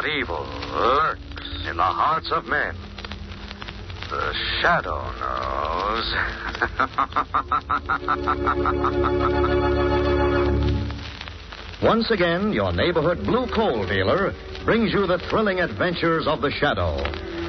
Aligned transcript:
what 0.00 0.08
evil 0.08 0.46
lurks 0.72 1.20
in 1.68 1.76
the 1.76 1.82
hearts 1.82 2.32
of 2.32 2.46
men? 2.46 2.74
The 4.08 4.32
shadow 4.62 4.96
knows. 5.20 6.14
Once 11.82 12.10
again, 12.10 12.54
your 12.54 12.72
neighborhood 12.72 13.22
blue 13.26 13.46
coal 13.54 13.86
dealer 13.86 14.32
brings 14.64 14.90
you 14.90 15.06
the 15.06 15.18
thrilling 15.28 15.60
adventures 15.60 16.26
of 16.26 16.40
the 16.40 16.50
Shadow, 16.50 16.96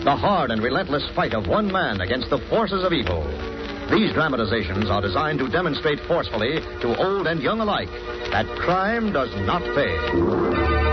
the 0.04 0.18
hard 0.18 0.52
and 0.52 0.62
relentless 0.62 1.08
fight 1.16 1.34
of 1.34 1.48
one 1.48 1.72
man 1.72 2.02
against 2.02 2.30
the 2.30 2.40
forces 2.50 2.84
of 2.84 2.92
evil. 2.92 3.24
These 3.90 4.12
dramatizations 4.14 4.90
are 4.90 5.02
designed 5.02 5.40
to 5.40 5.48
demonstrate 5.48 6.02
forcefully 6.02 6.60
to 6.82 6.98
old 7.02 7.28
and 7.28 7.42
young 7.42 7.62
alike 7.62 7.88
that 8.32 8.46
crime 8.60 9.14
does 9.14 9.34
not 9.46 9.62
pay. 9.74 10.91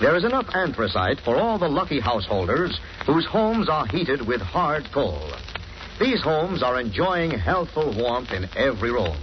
There 0.00 0.16
is 0.16 0.24
enough 0.24 0.46
anthracite 0.54 1.20
for 1.20 1.36
all 1.36 1.58
the 1.58 1.68
lucky 1.68 1.98
householders 1.98 2.78
whose 3.04 3.26
homes 3.26 3.68
are 3.68 3.86
heated 3.86 4.24
with 4.24 4.40
hard 4.40 4.84
coal. 4.92 5.32
These 5.98 6.22
homes 6.22 6.62
are 6.62 6.80
enjoying 6.80 7.32
healthful 7.32 7.92
warmth 7.96 8.32
in 8.32 8.48
every 8.56 8.92
room. 8.92 9.16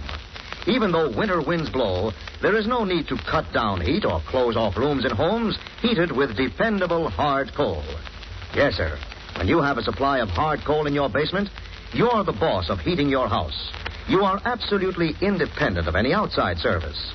Even 0.66 0.92
though 0.92 1.16
winter 1.16 1.40
winds 1.40 1.70
blow, 1.70 2.12
there 2.42 2.56
is 2.56 2.66
no 2.66 2.84
need 2.84 3.08
to 3.08 3.16
cut 3.16 3.50
down 3.54 3.80
heat 3.80 4.04
or 4.04 4.20
close 4.28 4.56
off 4.56 4.76
rooms 4.76 5.06
in 5.06 5.12
homes 5.12 5.56
heated 5.80 6.12
with 6.12 6.36
dependable 6.36 7.08
hard 7.08 7.54
coal. 7.54 7.82
Yes, 8.54 8.74
sir. 8.74 8.98
When 9.36 9.48
you 9.48 9.62
have 9.62 9.78
a 9.78 9.82
supply 9.82 10.18
of 10.18 10.28
hard 10.28 10.60
coal 10.66 10.86
in 10.86 10.92
your 10.92 11.08
basement, 11.08 11.48
you're 11.92 12.24
the 12.24 12.32
boss 12.32 12.68
of 12.68 12.80
heating 12.80 13.08
your 13.08 13.28
house. 13.28 13.72
You 14.08 14.24
are 14.24 14.42
absolutely 14.44 15.14
independent 15.22 15.88
of 15.88 15.96
any 15.96 16.12
outside 16.12 16.58
service. 16.58 17.12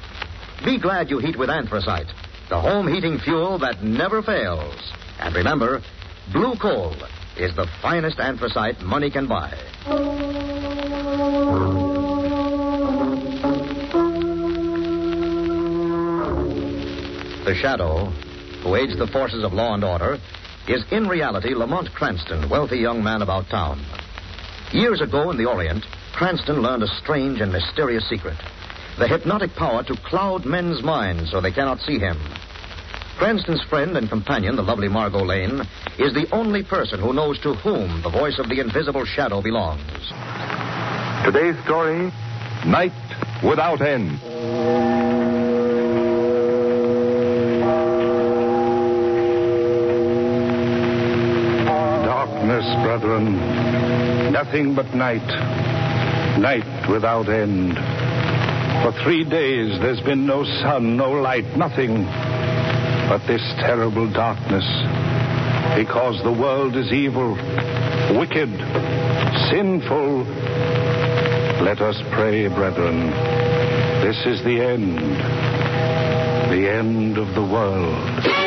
Be 0.64 0.80
glad 0.80 1.09
you 1.09 1.20
heat 1.20 1.38
with 1.38 1.50
anthracite, 1.50 2.08
the 2.52 2.59
home 2.59 2.85
heating 2.85 3.17
fuel 3.17 3.57
that 3.57 3.81
never 3.81 4.21
fails. 4.21 4.75
And 5.19 5.33
remember, 5.33 5.81
blue 6.33 6.53
coal 6.57 6.94
is 7.38 7.55
the 7.55 7.66
finest 7.81 8.19
anthracite 8.19 8.81
money 8.81 9.09
can 9.09 9.25
buy. 9.25 9.57
The 17.45 17.55
Shadow, 17.55 18.07
who 18.63 18.75
aids 18.75 18.97
the 18.97 19.07
forces 19.07 19.45
of 19.45 19.53
law 19.53 19.73
and 19.73 19.85
order, 19.85 20.19
is 20.67 20.84
in 20.91 21.07
reality 21.07 21.53
Lamont 21.53 21.94
Cranston, 21.94 22.50
wealthy 22.50 22.79
young 22.79 23.01
man 23.01 23.22
about 23.22 23.47
town. 23.47 23.81
Years 24.73 25.00
ago 25.00 25.31
in 25.31 25.38
the 25.38 25.45
Orient, 25.45 25.85
Cranston 26.11 26.61
learned 26.61 26.84
a 26.84 27.00
strange 27.01 27.40
and 27.40 27.53
mysterious 27.53 28.07
secret 28.09 28.35
the 28.97 29.07
hypnotic 29.07 29.56
power 29.56 29.84
to 29.84 29.95
cloud 30.06 30.45
men's 30.45 30.84
minds 30.84 31.31
so 31.31 31.41
they 31.41 31.51
cannot 31.51 31.79
see 31.79 31.97
him. 31.97 32.17
Cranston's 33.17 33.61
friend 33.69 33.95
and 33.97 34.09
companion, 34.09 34.55
the 34.55 34.63
lovely 34.63 34.88
Margot 34.88 35.23
Lane, 35.23 35.61
is 35.99 36.13
the 36.13 36.27
only 36.31 36.63
person 36.63 36.99
who 36.99 37.13
knows 37.13 37.39
to 37.41 37.53
whom 37.53 38.01
the 38.01 38.09
voice 38.09 38.39
of 38.39 38.49
the 38.49 38.59
invisible 38.59 39.05
shadow 39.05 39.41
belongs. 39.41 39.81
Today's 41.23 41.55
story 41.63 42.11
Night 42.66 42.94
Without 43.44 43.81
End. 43.81 44.19
Darkness, 52.05 52.66
brethren. 52.83 54.31
Nothing 54.31 54.75
but 54.75 54.93
night. 54.93 55.28
Night 56.39 56.89
without 56.89 57.29
end. 57.29 57.75
For 58.83 58.91
three 59.03 59.23
days 59.23 59.79
there's 59.79 60.01
been 60.01 60.25
no 60.25 60.43
sun, 60.43 60.97
no 60.97 61.11
light, 61.11 61.45
nothing 61.55 62.05
but 63.11 63.27
this 63.27 63.41
terrible 63.59 64.09
darkness. 64.09 64.63
Because 65.75 66.23
the 66.23 66.31
world 66.31 66.77
is 66.77 66.94
evil, 66.94 67.31
wicked, 68.17 68.49
sinful. 69.51 70.23
Let 71.61 71.81
us 71.81 72.01
pray, 72.13 72.47
brethren. 72.47 73.11
This 74.01 74.16
is 74.25 74.41
the 74.45 74.61
end. 74.61 74.97
The 76.53 76.72
end 76.72 77.17
of 77.17 77.35
the 77.35 77.41
world. 77.41 78.41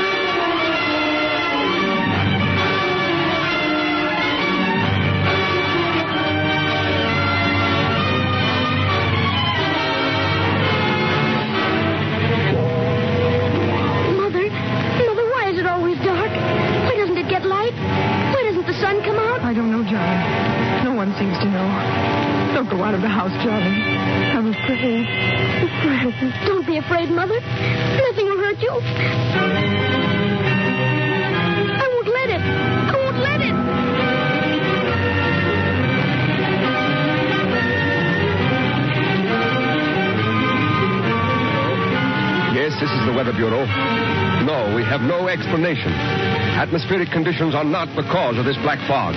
Atmospheric 45.82 47.10
conditions 47.10 47.54
are 47.54 47.64
not 47.64 47.88
the 47.96 48.02
cause 48.12 48.38
of 48.38 48.44
this 48.44 48.56
black 48.62 48.78
fog. 48.86 49.14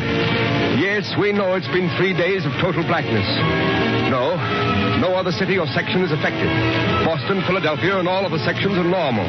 Yes, 0.82 1.06
we 1.20 1.32
know 1.32 1.54
it's 1.54 1.70
been 1.70 1.90
three 1.98 2.14
days 2.14 2.46
of 2.46 2.52
total 2.62 2.82
blackness. 2.88 3.28
No, 4.10 4.34
no 4.98 5.14
other 5.14 5.32
city 5.32 5.58
or 5.58 5.68
section 5.68 6.02
is 6.02 6.12
affected. 6.12 6.50
Boston, 7.06 7.44
Philadelphia, 7.46 8.00
and 8.00 8.08
all 8.08 8.26
of 8.26 8.32
the 8.32 8.40
sections 8.42 8.78
are 8.78 8.88
normal. 8.88 9.28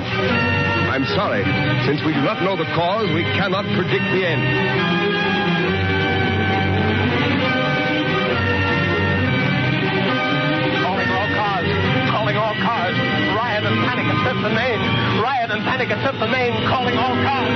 I'm 0.89 1.05
sorry. 1.12 1.44
Since 1.84 2.00
we 2.06 2.15
do 2.15 2.22
not 2.22 2.43
know 2.43 2.56
the 2.56 2.69
cause, 2.72 3.12
we 3.12 3.22
cannot 3.37 3.65
predict 3.77 4.06
the 4.16 4.25
end. 4.25 5.78
Riot 13.59 13.72
and 13.75 13.83
panic 13.91 14.07
at 14.07 14.19
Fifth 14.22 14.45
and 14.47 14.55
Main. 14.55 14.78
Riot 15.19 15.51
and 15.51 15.63
panic 15.66 15.91
at 15.91 15.99
Fifth 16.07 16.22
and 16.22 16.31
Main. 16.31 16.53
Calling 16.71 16.95
all 16.95 17.10
cars. 17.27 17.51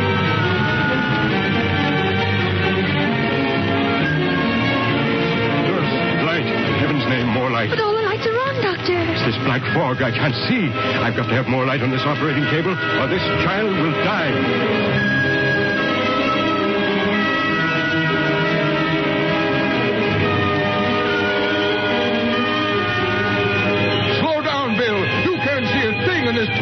Light. 6.27 6.43
Heaven's 6.83 7.07
name, 7.07 7.29
more 7.29 7.51
light. 7.51 7.71
But 7.71 7.79
all 7.79 7.95
the 7.95 8.03
lights 8.03 8.27
are 8.27 8.35
on, 8.35 8.55
Doctor. 8.67 8.99
It's 8.99 9.23
this 9.31 9.39
black 9.47 9.63
fog. 9.79 10.03
I 10.03 10.11
can't 10.11 10.35
see. 10.51 10.75
I've 10.75 11.15
got 11.15 11.31
to 11.31 11.35
have 11.39 11.47
more 11.47 11.65
light 11.67 11.83
on 11.83 11.93
this 11.93 12.03
operating 12.03 12.51
cable, 12.51 12.75
or 12.75 13.07
this 13.07 13.23
child 13.47 13.71
will 13.71 13.95
die. 14.03 15.31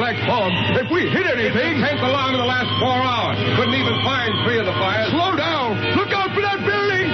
black 0.00 0.16
fog. 0.24 0.50
If 0.80 0.90
we 0.90 1.02
hit 1.12 1.26
anything. 1.26 1.50
It 1.50 1.52
didn't 1.52 1.84
take 1.84 2.00
along 2.00 2.32
in 2.32 2.40
the 2.40 2.48
last 2.48 2.72
four 2.80 2.88
hours. 2.88 3.36
Couldn't 3.56 3.74
even 3.74 4.00
find 4.00 4.32
three 4.48 4.58
of 4.58 4.64
the 4.64 4.72
fires. 4.72 5.10
Slow 5.12 5.36
down. 5.36 5.76
Look 5.94 6.08
out 6.08 6.32
for 6.32 6.40
that 6.40 6.64
building. 6.64 7.12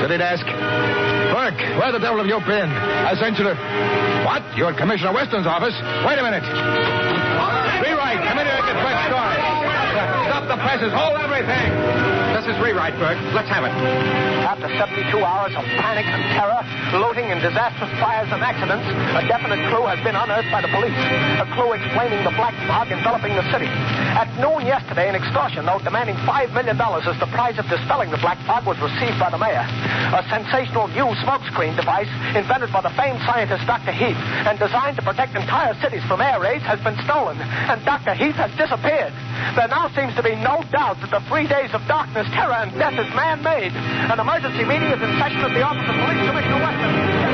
City 0.00 0.18
desk. 0.18 0.46
Burke, 1.34 1.58
where 1.76 1.90
the 1.90 1.98
devil 1.98 2.18
have 2.18 2.26
you 2.30 2.38
been? 2.46 2.70
I 2.70 3.18
sent 3.18 3.38
you 3.38 3.44
to 3.44 4.05
what? 4.36 4.44
You're 4.54 4.68
at 4.68 4.76
Commissioner 4.76 5.14
Weston's 5.14 5.46
office? 5.46 5.72
Wait 6.04 6.18
a 6.18 6.22
minute. 6.22 6.44
Rewrite. 6.44 8.20
Come 8.28 8.36
in 8.36 8.44
here 8.44 8.52
and 8.52 8.66
get 8.68 8.76
Burke's 8.84 9.08
story. 9.08 9.36
Stop 10.28 10.44
the 10.44 10.60
presses. 10.60 10.92
Hold 10.92 11.16
everything. 11.16 12.15
This 12.46 12.54
is 12.54 12.62
rewrite. 12.62 12.94
Let's 13.34 13.50
have 13.50 13.66
it. 13.66 13.74
After 14.46 14.70
72 14.70 15.02
hours 15.18 15.50
of 15.58 15.66
panic 15.82 16.06
and 16.06 16.22
terror, 16.30 16.62
looting 16.94 17.26
and 17.34 17.42
disastrous 17.42 17.90
fires 17.98 18.30
and 18.30 18.38
accidents, 18.38 18.86
a 19.18 19.26
definite 19.26 19.58
clue 19.66 19.82
has 19.90 19.98
been 20.06 20.14
unearthed 20.14 20.54
by 20.54 20.62
the 20.62 20.70
police. 20.70 20.94
A 21.42 21.46
clue 21.58 21.74
explaining 21.74 22.22
the 22.22 22.30
black 22.38 22.54
fog 22.70 22.86
enveloping 22.94 23.34
the 23.34 23.42
city. 23.50 23.66
At 24.14 24.30
noon 24.38 24.62
yesterday, 24.62 25.10
an 25.10 25.18
extortion 25.18 25.66
note 25.66 25.82
demanding 25.82 26.14
$5 26.22 26.54
million 26.54 26.78
as 26.78 27.18
the 27.18 27.26
price 27.34 27.58
of 27.58 27.66
dispelling 27.66 28.14
the 28.14 28.22
black 28.22 28.38
fog 28.46 28.62
was 28.62 28.78
received 28.78 29.18
by 29.18 29.26
the 29.26 29.42
mayor. 29.42 29.66
A 30.14 30.22
sensational 30.30 30.86
new 30.94 31.18
smokescreen 31.26 31.74
device 31.74 32.06
invented 32.38 32.70
by 32.70 32.78
the 32.78 32.94
famed 32.94 33.26
scientist 33.26 33.66
Dr. 33.66 33.90
Heath 33.90 34.22
and 34.46 34.54
designed 34.54 34.94
to 34.94 35.02
protect 35.02 35.34
entire 35.34 35.74
cities 35.82 36.06
from 36.06 36.22
air 36.22 36.38
raids 36.38 36.62
has 36.62 36.78
been 36.86 36.94
stolen, 37.02 37.42
and 37.42 37.82
Dr. 37.82 38.14
Heath 38.14 38.38
has 38.38 38.54
disappeared. 38.54 39.10
There 39.56 39.68
now 39.68 39.88
seems 39.96 40.14
to 40.16 40.22
be 40.22 40.34
no 40.36 40.62
doubt 40.72 41.00
that 41.00 41.10
the 41.10 41.20
three 41.28 41.46
days 41.46 41.70
of 41.72 41.80
darkness, 41.88 42.26
terror, 42.32 42.56
and 42.60 42.72
death 42.78 42.96
is 42.98 43.08
man-made. 43.14 43.72
An 43.74 44.20
emergency 44.20 44.64
meeting 44.64 44.88
is 44.92 45.00
in 45.00 45.12
session 45.18 45.40
at 45.44 45.52
the 45.52 45.62
office 45.62 45.88
of 45.88 45.96
Police 45.96 46.22
Commissioner 46.28 46.60
Weston. 46.60 47.25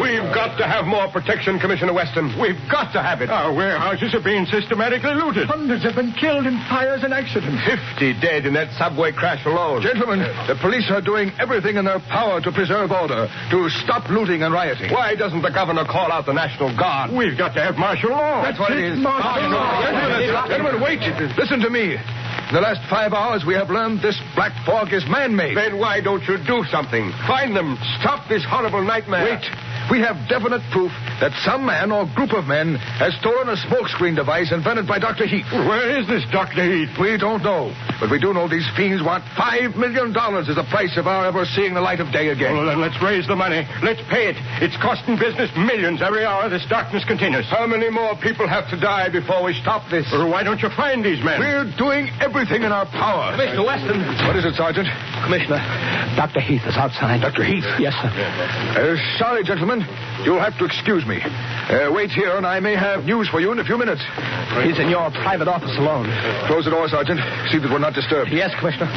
We've 0.00 0.28
got 0.34 0.58
to 0.58 0.66
have 0.66 0.84
more 0.86 1.08
protection, 1.08 1.58
Commissioner 1.58 1.92
Weston. 1.92 2.34
We've 2.40 2.58
got 2.70 2.92
to 2.92 3.02
have 3.02 3.22
it. 3.22 3.30
Our 3.30 3.52
warehouses 3.52 4.14
are 4.14 4.22
being 4.22 4.46
systematically 4.46 5.14
looted. 5.14 5.46
Hundreds 5.46 5.84
have 5.84 5.94
been 5.94 6.12
killed 6.12 6.46
in 6.46 6.58
fires 6.68 7.04
and 7.04 7.12
accidents. 7.14 7.62
Fifty 7.64 8.12
dead 8.18 8.46
in 8.46 8.54
that 8.54 8.72
subway 8.76 9.12
crash 9.12 9.44
alone. 9.46 9.82
Gentlemen, 9.82 10.20
the 10.46 10.56
police 10.60 10.90
are 10.90 11.00
doing 11.00 11.32
everything 11.38 11.76
in 11.76 11.84
their 11.84 12.00
power 12.00 12.40
to 12.40 12.52
preserve 12.52 12.90
order, 12.92 13.28
to 13.50 13.68
stop 13.84 14.08
looting 14.10 14.42
and 14.42 14.52
rioting. 14.52 14.92
Why 14.92 15.14
doesn't 15.14 15.42
the 15.42 15.50
governor 15.50 15.84
call 15.84 16.12
out 16.12 16.26
the 16.26 16.34
National 16.34 16.74
Guard? 16.76 17.12
We've 17.12 17.38
got 17.38 17.54
to 17.54 17.62
have 17.62 17.76
martial 17.76 18.10
law. 18.10 18.42
That's 18.42 18.58
what 18.58 18.72
it 18.72 18.84
is. 18.84 18.98
Martial 18.98 19.50
law. 19.50 19.82
Gentlemen, 19.82 20.48
gentlemen, 20.48 20.82
wait. 20.82 21.00
Listen 21.36 21.60
to 21.60 21.70
me. 21.70 21.96
In 22.48 22.54
the 22.54 22.60
last 22.60 22.80
five 22.88 23.12
hours, 23.12 23.44
we 23.44 23.54
have 23.54 23.68
learned 23.68 24.00
this 24.00 24.18
black 24.34 24.52
fog 24.64 24.92
is 24.92 25.04
man-made. 25.08 25.56
Then 25.56 25.78
why 25.78 26.00
don't 26.00 26.22
you 26.24 26.38
do 26.38 26.64
something? 26.70 27.12
Find 27.26 27.54
them. 27.54 27.76
Stop 28.00 28.28
this 28.28 28.44
horrible 28.48 28.82
nightmare. 28.82 29.36
Wait. 29.36 29.67
We 29.90 30.00
have 30.04 30.16
definite 30.28 30.60
proof 30.70 30.92
that 31.24 31.32
some 31.40 31.64
man 31.64 31.90
or 31.90 32.04
group 32.12 32.32
of 32.36 32.44
men 32.44 32.76
has 33.00 33.16
stolen 33.24 33.48
a 33.48 33.56
smokescreen 33.56 34.14
device 34.16 34.52
invented 34.52 34.86
by 34.86 34.98
Dr. 35.00 35.24
Heath. 35.26 35.48
Where 35.50 35.96
is 35.98 36.06
this 36.06 36.24
Dr. 36.30 36.60
Heath? 36.60 36.92
We 37.00 37.16
don't 37.16 37.42
know. 37.42 37.72
But 37.96 38.10
we 38.12 38.20
do 38.20 38.36
know 38.36 38.48
these 38.48 38.68
fiends 38.76 39.00
want 39.02 39.24
$5 39.32 39.76
million 39.80 40.12
as 40.12 40.52
the 40.52 40.66
price 40.68 40.92
of 41.00 41.06
our 41.08 41.24
ever 41.26 41.44
seeing 41.56 41.72
the 41.72 41.80
light 41.80 42.00
of 42.00 42.12
day 42.12 42.28
again. 42.28 42.52
Well, 42.52 42.66
then 42.68 42.80
let's 42.84 43.00
raise 43.02 43.26
the 43.26 43.34
money. 43.36 43.64
Let's 43.82 44.04
pay 44.12 44.28
it. 44.28 44.36
It's 44.60 44.76
costing 44.76 45.16
business 45.16 45.48
millions 45.56 46.04
every 46.04 46.24
hour 46.24 46.48
this 46.52 46.66
darkness 46.68 47.04
continues. 47.08 47.48
How 47.48 47.66
many 47.66 47.88
more 47.88 48.12
people 48.20 48.46
have 48.46 48.68
to 48.70 48.76
die 48.78 49.08
before 49.08 49.42
we 49.42 49.54
stop 49.56 49.88
this? 49.90 50.04
Well, 50.12 50.28
why 50.28 50.44
don't 50.44 50.60
you 50.60 50.68
find 50.76 51.00
these 51.04 51.24
men? 51.24 51.40
We're 51.40 51.64
doing 51.80 52.12
everything 52.20 52.62
in 52.62 52.72
our 52.76 52.84
power. 52.92 53.32
Mr. 53.40 53.64
Weston. 53.64 54.04
What 54.28 54.36
is 54.36 54.44
it, 54.44 54.52
Sergeant? 54.54 54.86
Commissioner, 55.24 55.58
Dr. 56.16 56.40
Heath 56.40 56.62
is 56.68 56.76
outside. 56.76 57.20
Dr. 57.20 57.44
Heath? 57.44 57.64
Yes, 57.80 57.96
sir. 57.98 58.08
Uh, 58.12 58.96
sorry, 59.18 59.42
gentlemen. 59.44 59.77
You'll 60.24 60.40
have 60.40 60.56
to 60.58 60.64
excuse 60.64 61.06
me. 61.06 61.20
Uh, 61.22 61.90
wait 61.92 62.10
here, 62.10 62.36
and 62.36 62.46
I 62.46 62.60
may 62.60 62.74
have 62.74 63.04
news 63.04 63.28
for 63.28 63.40
you 63.40 63.52
in 63.52 63.58
a 63.58 63.64
few 63.64 63.78
minutes. 63.78 64.02
He's 64.64 64.78
in 64.78 64.88
your 64.88 65.10
private 65.10 65.48
office 65.48 65.76
alone. 65.78 66.06
Close 66.46 66.64
the 66.64 66.70
door, 66.70 66.88
Sergeant. 66.88 67.20
See 67.50 67.58
that 67.58 67.70
we're 67.70 67.78
not 67.78 67.94
disturbed. 67.94 68.30
Yes, 68.32 68.54
Commissioner. 68.58 68.90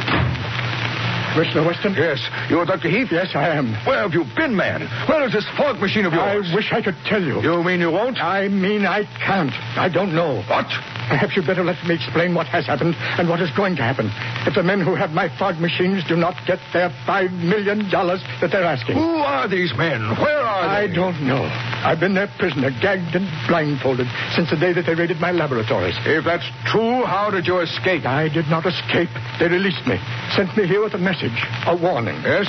Commissioner 1.32 1.66
Weston? 1.66 1.94
Yes. 1.94 2.20
You're 2.50 2.64
Dr. 2.66 2.88
Heath? 2.88 3.08
Yes, 3.10 3.30
I 3.34 3.48
am. 3.56 3.72
Where 3.86 3.98
have 4.02 4.12
you 4.12 4.24
been, 4.36 4.54
man? 4.54 4.82
Where 5.08 5.24
is 5.26 5.32
this 5.32 5.46
fog 5.56 5.80
machine 5.80 6.04
of 6.04 6.12
yours? 6.12 6.48
I 6.50 6.54
wish 6.54 6.72
I 6.72 6.82
could 6.82 6.96
tell 7.06 7.22
you. 7.22 7.40
You 7.40 7.62
mean 7.64 7.80
you 7.80 7.90
won't? 7.90 8.18
I 8.18 8.48
mean 8.48 8.84
I 8.84 9.04
can't. 9.24 9.52
I 9.76 9.88
don't 9.88 10.14
know. 10.14 10.42
What? 10.48 10.66
Perhaps 11.08 11.36
you'd 11.36 11.46
better 11.46 11.64
let 11.64 11.76
me 11.86 11.94
explain 11.94 12.34
what 12.34 12.46
has 12.48 12.66
happened 12.66 12.94
and 13.18 13.28
what 13.28 13.40
is 13.40 13.50
going 13.56 13.76
to 13.76 13.82
happen. 13.82 14.10
If 14.46 14.54
the 14.54 14.62
men 14.62 14.80
who 14.80 14.94
have 14.94 15.10
my 15.10 15.28
fog 15.38 15.58
machines 15.58 16.04
do 16.06 16.16
not 16.16 16.34
get 16.46 16.58
their 16.72 16.90
five 17.06 17.32
million 17.32 17.90
dollars 17.90 18.22
that 18.40 18.50
they're 18.52 18.64
asking. 18.64 18.96
Who 18.96 19.16
are 19.20 19.48
these 19.48 19.72
men? 19.76 20.00
Where 20.20 20.40
are 20.40 20.68
they? 20.68 20.92
I 20.92 20.94
don't 20.94 21.20
know. 21.26 21.42
I've 21.82 21.98
been 21.98 22.14
their 22.14 22.30
prisoner, 22.38 22.70
gagged 22.70 23.14
and 23.14 23.26
blindfolded, 23.50 24.06
since 24.34 24.50
the 24.50 24.56
day 24.56 24.72
that 24.72 24.86
they 24.86 24.94
raided 24.94 25.18
my 25.18 25.32
laboratories. 25.32 25.98
If 26.06 26.24
that's 26.24 26.46
true, 26.70 27.02
how 27.02 27.30
did 27.30 27.46
you 27.46 27.58
escape? 27.58 28.06
I 28.06 28.30
did 28.30 28.46
not 28.46 28.64
escape. 28.66 29.10
They 29.42 29.50
released 29.50 29.82
me, 29.86 29.98
sent 30.38 30.54
me 30.56 30.66
here 30.66 30.82
with 30.82 30.94
a 30.94 31.02
message, 31.02 31.34
a 31.66 31.74
warning. 31.74 32.22
Yes? 32.22 32.46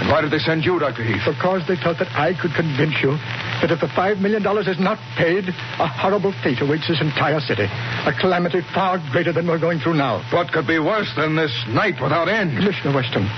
And 0.00 0.08
why 0.08 0.22
did 0.22 0.30
they 0.30 0.40
send 0.40 0.64
you, 0.64 0.78
Dr. 0.78 1.04
Heath? 1.04 1.20
Because 1.26 1.66
they 1.68 1.76
felt 1.76 1.98
that 1.98 2.08
I 2.16 2.32
could 2.32 2.54
convince 2.56 2.96
you 3.04 3.20
that 3.60 3.68
if 3.68 3.84
the 3.84 3.92
five 3.92 4.16
million 4.16 4.40
dollars 4.40 4.64
is 4.64 4.80
not 4.80 4.96
paid, 5.18 5.44
a 5.76 5.86
horrible 5.90 6.32
fate 6.40 6.62
awaits 6.62 6.88
this 6.88 7.02
entire 7.02 7.40
city. 7.40 7.68
A 7.68 8.14
calamity 8.16 8.62
far 8.72 8.96
greater 9.12 9.34
than 9.34 9.44
we're 9.44 9.60
going 9.60 9.78
through 9.82 10.00
now. 10.00 10.24
What 10.32 10.54
could 10.56 10.66
be 10.66 10.78
worse 10.78 11.12
than 11.18 11.36
this 11.36 11.52
night 11.68 12.00
without 12.00 12.32
end? 12.32 12.56
Commissioner 12.56 12.96
Weston, 12.96 13.28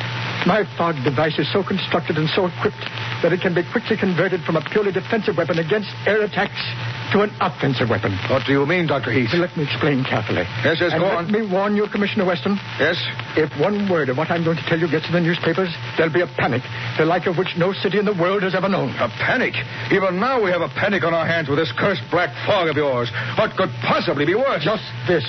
my 0.47 0.63
fog 0.79 0.95
device 1.03 1.35
is 1.41 1.51
so 1.51 1.65
constructed 1.67 2.15
and 2.15 2.31
so 2.31 2.47
equipped 2.47 2.87
that 3.23 3.33
it 3.33 3.41
can 3.41 3.55
be 3.55 3.63
quickly 3.71 3.97
converted 3.97 4.43
from 4.43 4.57
a 4.57 4.63
purely 4.71 4.91
defensive 4.93 5.37
weapon 5.37 5.59
against 5.59 5.89
air 6.07 6.23
attacks 6.23 6.59
to 7.15 7.23
an 7.23 7.31
offensive 7.41 7.89
weapon. 7.89 8.13
What 8.29 8.43
do 8.47 8.53
you 8.53 8.67
mean, 8.67 8.87
Dr. 8.87 9.13
Heath? 9.13 9.31
Let 9.35 9.55
me 9.57 9.65
explain 9.65 10.03
carefully. 10.03 10.43
Yes, 10.65 10.79
yes, 10.81 10.93
And 10.93 11.01
go 11.03 11.09
let 11.09 11.29
on. 11.29 11.33
me 11.33 11.43
warn 11.47 11.77
you, 11.77 11.87
Commissioner 11.87 12.25
Weston. 12.25 12.57
Yes? 12.81 12.97
If 13.37 13.53
one 13.61 13.89
word 13.89 14.09
of 14.09 14.17
what 14.17 14.31
I'm 14.31 14.43
going 14.45 14.57
to 14.57 14.67
tell 14.67 14.79
you 14.79 14.89
gets 14.91 15.07
in 15.07 15.13
the 15.13 15.21
newspapers, 15.21 15.69
there'll 15.97 16.13
be 16.13 16.23
a 16.23 16.31
panic, 16.41 16.63
the 16.99 17.05
like 17.05 17.27
of 17.27 17.37
which 17.39 17.55
no 17.57 17.73
city 17.73 17.99
in 17.99 18.05
the 18.05 18.15
world 18.17 18.43
has 18.43 18.55
ever 18.55 18.69
known. 18.69 18.91
A 18.97 19.09
panic? 19.23 19.55
Even 19.93 20.19
now 20.19 20.43
we 20.43 20.51
have 20.51 20.63
a 20.63 20.73
panic 20.75 21.05
on 21.05 21.15
our 21.15 21.27
hands 21.27 21.49
with 21.49 21.59
this 21.59 21.73
cursed 21.79 22.03
black 22.11 22.31
fog 22.47 22.69
of 22.69 22.77
yours. 22.77 23.11
What 23.39 23.55
could 23.57 23.71
possibly 23.87 24.25
be 24.27 24.35
worse? 24.35 24.65
Just 24.65 24.83
this. 25.07 25.25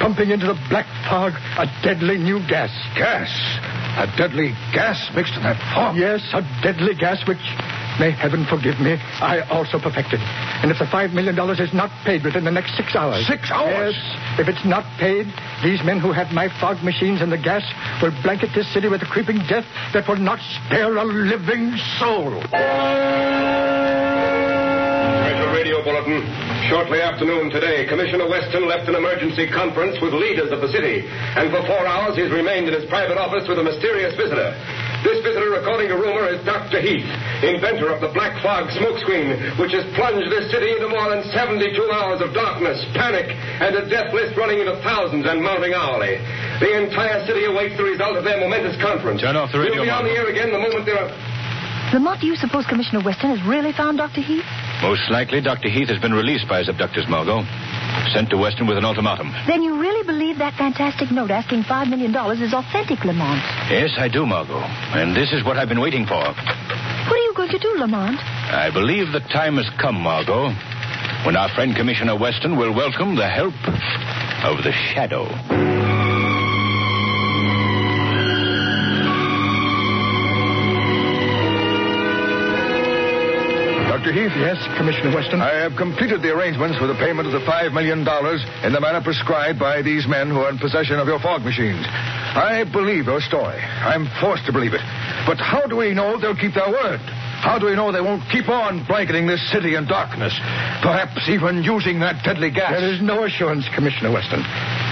Pumping 0.00 0.30
into 0.30 0.46
the 0.46 0.58
black 0.68 0.86
fog 1.08 1.32
a 1.56 1.66
deadly 1.82 2.18
new 2.18 2.40
gas. 2.48 2.70
Gas? 2.96 3.30
A 3.96 4.06
deadly 4.18 4.50
gas 4.72 4.98
mixed 5.14 5.34
in 5.34 5.42
that 5.42 5.56
fog? 5.72 5.96
Yes, 5.96 6.20
a 6.34 6.42
deadly 6.62 6.94
gas 6.94 7.22
which, 7.28 7.38
may 8.00 8.10
heaven 8.10 8.44
forgive 8.44 8.80
me, 8.80 8.98
I 9.22 9.40
also 9.50 9.78
perfected. 9.78 10.18
And 10.62 10.70
if 10.70 10.78
the 10.78 10.86
five 10.86 11.12
million 11.12 11.36
dollars 11.36 11.60
is 11.60 11.72
not 11.72 11.90
paid 12.04 12.24
within 12.24 12.44
the 12.44 12.50
next 12.50 12.76
six 12.76 12.94
hours. 12.96 13.26
Six 13.26 13.50
hours? 13.50 13.94
Yes. 13.94 14.40
If 14.40 14.48
it's 14.48 14.64
not 14.64 14.84
paid, 14.98 15.26
these 15.62 15.82
men 15.84 16.00
who 16.00 16.10
have 16.10 16.32
my 16.32 16.48
fog 16.60 16.82
machines 16.82 17.22
and 17.22 17.30
the 17.30 17.38
gas 17.38 17.62
will 18.02 18.10
blanket 18.22 18.50
this 18.54 18.66
city 18.74 18.88
with 18.88 19.02
a 19.02 19.06
creeping 19.06 19.38
death 19.46 19.66
that 19.92 20.08
will 20.08 20.16
not 20.16 20.40
spare 20.40 20.96
a 20.96 21.04
living 21.04 21.76
soul. 21.98 22.42
Special 25.54 25.70
radio 25.70 25.86
bulletin. 25.86 26.18
Shortly 26.66 26.98
after 26.98 27.22
noon 27.22 27.46
today, 27.46 27.86
Commissioner 27.86 28.26
Weston 28.26 28.66
left 28.66 28.90
an 28.90 28.98
emergency 28.98 29.46
conference 29.46 29.94
with 30.02 30.10
leaders 30.10 30.50
of 30.50 30.58
the 30.58 30.66
city, 30.66 31.06
and 31.06 31.46
for 31.54 31.62
four 31.70 31.86
hours 31.86 32.18
he's 32.18 32.34
remained 32.34 32.66
in 32.66 32.74
his 32.74 32.90
private 32.90 33.14
office 33.14 33.46
with 33.46 33.62
a 33.62 33.62
mysterious 33.62 34.18
visitor. 34.18 34.50
This 35.06 35.22
visitor, 35.22 35.54
according 35.62 35.94
to 35.94 35.96
rumor, 36.00 36.26
is 36.26 36.42
Dr. 36.42 36.82
Heath, 36.82 37.06
inventor 37.46 37.94
of 37.94 38.02
the 38.02 38.10
black 38.10 38.34
fog 38.42 38.66
smokescreen, 38.74 39.54
which 39.62 39.70
has 39.78 39.86
plunged 39.94 40.26
this 40.26 40.50
city 40.50 40.74
into 40.74 40.90
more 40.90 41.06
than 41.06 41.22
72 41.30 41.70
hours 41.86 42.18
of 42.18 42.34
darkness, 42.34 42.82
panic, 42.98 43.30
and 43.62 43.78
a 43.78 43.86
death 43.86 44.10
list 44.10 44.34
running 44.34 44.58
into 44.58 44.74
thousands 44.82 45.22
and 45.22 45.38
mounting 45.38 45.70
hourly. 45.70 46.18
The 46.58 46.82
entire 46.82 47.22
city 47.30 47.46
awaits 47.46 47.78
the 47.78 47.86
result 47.86 48.18
of 48.18 48.26
their 48.26 48.42
momentous 48.42 48.74
conference. 48.82 49.22
Turn 49.22 49.38
off 49.38 49.54
the 49.54 49.62
radio, 49.62 49.86
We'll 49.86 49.86
be 49.86 49.94
on 49.94 50.02
the 50.02 50.18
air 50.18 50.26
again 50.26 50.50
the 50.50 50.58
moment 50.58 50.82
they're... 50.82 51.06
Lamont, 51.94 52.18
do 52.18 52.26
you 52.26 52.34
suppose 52.34 52.66
Commissioner 52.66 53.06
Weston 53.06 53.30
has 53.30 53.38
really 53.46 53.70
found 53.70 54.02
Dr. 54.02 54.18
Heath? 54.18 54.42
Most 54.84 55.08
likely, 55.10 55.40
Dr. 55.40 55.70
Heath 55.70 55.88
has 55.88 55.98
been 55.98 56.12
released 56.12 56.46
by 56.46 56.58
his 56.58 56.68
abductors, 56.68 57.08
Margot. 57.08 57.40
Sent 58.12 58.28
to 58.28 58.36
Weston 58.36 58.66
with 58.66 58.76
an 58.76 58.84
ultimatum. 58.84 59.32
Then 59.48 59.62
you 59.62 59.80
really 59.80 60.04
believe 60.06 60.36
that 60.36 60.52
fantastic 60.60 61.10
note 61.10 61.30
asking 61.30 61.62
$5 61.62 61.88
million 61.88 62.12
is 62.12 62.52
authentic, 62.52 63.02
Lamont? 63.02 63.40
Yes, 63.72 63.96
I 63.96 64.08
do, 64.08 64.26
Margot. 64.26 64.60
And 64.92 65.16
this 65.16 65.32
is 65.32 65.42
what 65.42 65.56
I've 65.56 65.70
been 65.70 65.80
waiting 65.80 66.04
for. 66.04 66.20
What 66.20 67.16
are 67.16 67.24
you 67.24 67.32
going 67.34 67.48
to 67.48 67.58
do, 67.58 67.72
Lamont? 67.78 68.20
I 68.20 68.70
believe 68.70 69.10
the 69.10 69.24
time 69.32 69.56
has 69.56 69.66
come, 69.80 69.96
Margot, 69.96 70.52
when 71.24 71.34
our 71.34 71.48
friend 71.54 71.74
Commissioner 71.74 72.20
Weston 72.20 72.58
will 72.58 72.74
welcome 72.74 73.16
the 73.16 73.28
help 73.28 73.54
of 74.44 74.62
the 74.64 74.72
Shadow. 74.92 75.24
Dr. 84.04 84.20
Heath? 84.20 84.36
Yes, 84.36 84.60
Commissioner 84.76 85.16
Weston. 85.16 85.40
I 85.40 85.64
have 85.64 85.80
completed 85.80 86.20
the 86.20 86.28
arrangements 86.28 86.76
for 86.76 86.86
the 86.86 86.92
payment 86.92 87.24
of 87.24 87.32
the 87.32 87.40
$5 87.40 87.72
million 87.72 88.04
in 88.04 88.72
the 88.76 88.80
manner 88.80 89.00
prescribed 89.00 89.58
by 89.58 89.80
these 89.80 90.06
men 90.06 90.28
who 90.28 90.44
are 90.44 90.50
in 90.50 90.58
possession 90.58 91.00
of 91.00 91.08
your 91.08 91.18
fog 91.20 91.40
machines. 91.40 91.80
I 91.88 92.68
believe 92.70 93.06
your 93.06 93.22
story. 93.24 93.56
I'm 93.56 94.04
forced 94.20 94.44
to 94.44 94.52
believe 94.52 94.74
it. 94.74 94.84
But 95.24 95.40
how 95.40 95.64
do 95.64 95.76
we 95.80 95.94
know 95.94 96.20
they'll 96.20 96.36
keep 96.36 96.52
their 96.52 96.68
word? 96.68 97.00
How 97.44 97.58
do 97.58 97.66
we 97.66 97.76
know 97.76 97.92
they 97.92 98.00
won't 98.00 98.24
keep 98.32 98.48
on 98.48 98.86
blanketing 98.88 99.26
this 99.26 99.44
city 99.52 99.74
in 99.74 99.84
darkness? 99.84 100.32
Perhaps 100.80 101.28
even 101.28 101.62
using 101.62 102.00
that 102.00 102.24
deadly 102.24 102.50
gas. 102.50 102.72
There 102.72 102.88
is 102.88 103.02
no 103.02 103.24
assurance, 103.24 103.68
Commissioner 103.76 104.10
Weston. 104.10 104.40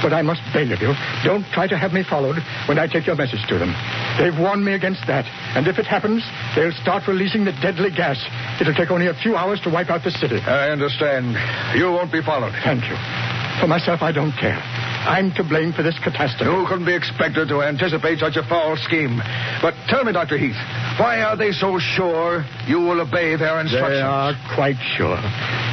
But 0.04 0.12
I 0.12 0.20
must 0.20 0.42
beg 0.52 0.70
of 0.70 0.82
you, 0.84 0.92
don't 1.24 1.46
try 1.56 1.66
to 1.66 1.78
have 1.78 1.94
me 1.94 2.04
followed 2.04 2.36
when 2.68 2.78
I 2.78 2.86
take 2.86 3.06
your 3.06 3.16
message 3.16 3.40
to 3.48 3.58
them. 3.58 3.72
They've 4.20 4.36
warned 4.38 4.62
me 4.62 4.74
against 4.74 5.00
that. 5.06 5.24
And 5.56 5.66
if 5.66 5.78
it 5.78 5.86
happens, 5.86 6.22
they'll 6.54 6.76
start 6.76 7.08
releasing 7.08 7.46
the 7.46 7.56
deadly 7.64 7.90
gas. 7.90 8.20
It'll 8.60 8.74
take 8.74 8.90
only 8.90 9.06
a 9.06 9.14
few 9.14 9.34
hours 9.34 9.58
to 9.60 9.70
wipe 9.70 9.88
out 9.88 10.04
the 10.04 10.12
city. 10.12 10.36
I 10.36 10.68
understand. 10.68 11.32
You 11.74 11.90
won't 11.90 12.12
be 12.12 12.20
followed. 12.20 12.52
Thank 12.62 12.84
you. 12.84 13.41
For 13.60 13.66
myself, 13.66 14.02
I 14.02 14.12
don't 14.12 14.32
care. 14.32 14.58
I'm 15.02 15.32
to 15.34 15.44
blame 15.44 15.72
for 15.72 15.82
this 15.82 15.98
catastrophe. 15.98 16.44
Who 16.50 16.66
couldn't 16.66 16.86
be 16.86 16.94
expected 16.94 17.48
to 17.48 17.62
anticipate 17.62 18.18
such 18.18 18.36
a 18.36 18.42
foul 18.42 18.76
scheme. 18.76 19.20
But 19.60 19.74
tell 19.88 20.04
me, 20.04 20.12
Dr. 20.12 20.38
Heath, 20.38 20.56
why 20.98 21.20
are 21.22 21.36
they 21.36 21.52
so 21.52 21.78
sure 21.78 22.44
you 22.66 22.80
will 22.80 23.00
obey 23.00 23.36
their 23.36 23.60
instructions? 23.60 23.98
They 23.98 24.00
are 24.00 24.34
quite 24.54 24.76
sure. 24.96 25.18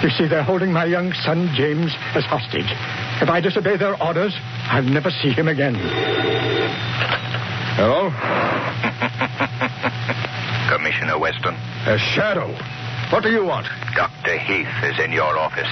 You 0.04 0.10
see, 0.10 0.28
they're 0.28 0.44
holding 0.44 0.72
my 0.74 0.86
young 0.86 1.14
son, 1.26 1.50
James, 1.56 1.94
as 2.16 2.26
hostage. 2.26 2.70
If 3.22 3.30
I 3.30 3.40
disobey 3.42 3.78
their 3.78 4.02
orders, 4.02 4.36
I'll 4.70 4.84
never 4.84 5.10
see 5.10 5.32
him 5.32 5.48
again. 5.48 5.76
Hello? 7.78 8.10
Commissioner 10.70 11.18
Weston. 11.18 11.56
A 11.86 11.98
shadow. 11.98 12.48
What 13.12 13.24
do 13.24 13.30
you 13.30 13.44
want? 13.44 13.68
Dr. 13.96 14.38
Heath 14.38 14.68
is 14.84 15.00
in 15.04 15.12
your 15.12 15.38
office. 15.38 15.70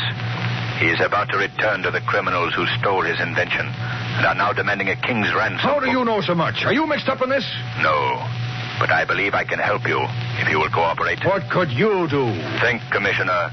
He 0.79 0.89
is 0.89 1.01
about 1.01 1.29
to 1.29 1.37
return 1.37 1.81
to 1.83 1.91
the 1.91 2.01
criminals 2.01 2.53
who 2.53 2.65
stole 2.79 3.01
his 3.01 3.19
invention 3.19 3.65
and 3.65 4.25
are 4.25 4.35
now 4.35 4.53
demanding 4.53 4.89
a 4.89 4.95
king's 4.95 5.33
ransom. 5.33 5.57
How 5.57 5.79
do 5.79 5.89
you 5.89 6.05
know 6.05 6.21
so 6.21 6.35
much? 6.35 6.65
Are 6.65 6.73
you 6.73 6.85
mixed 6.85 7.09
up 7.09 7.21
in 7.21 7.29
this? 7.29 7.45
No. 7.81 8.21
But 8.79 8.91
I 8.91 9.03
believe 9.05 9.33
I 9.33 9.43
can 9.43 9.57
help 9.57 9.87
you 9.87 9.97
if 10.37 10.49
you 10.49 10.59
will 10.59 10.69
cooperate. 10.69 11.25
What 11.25 11.49
could 11.49 11.71
you 11.71 12.07
do? 12.09 12.29
Think, 12.61 12.81
Commissioner. 12.91 13.49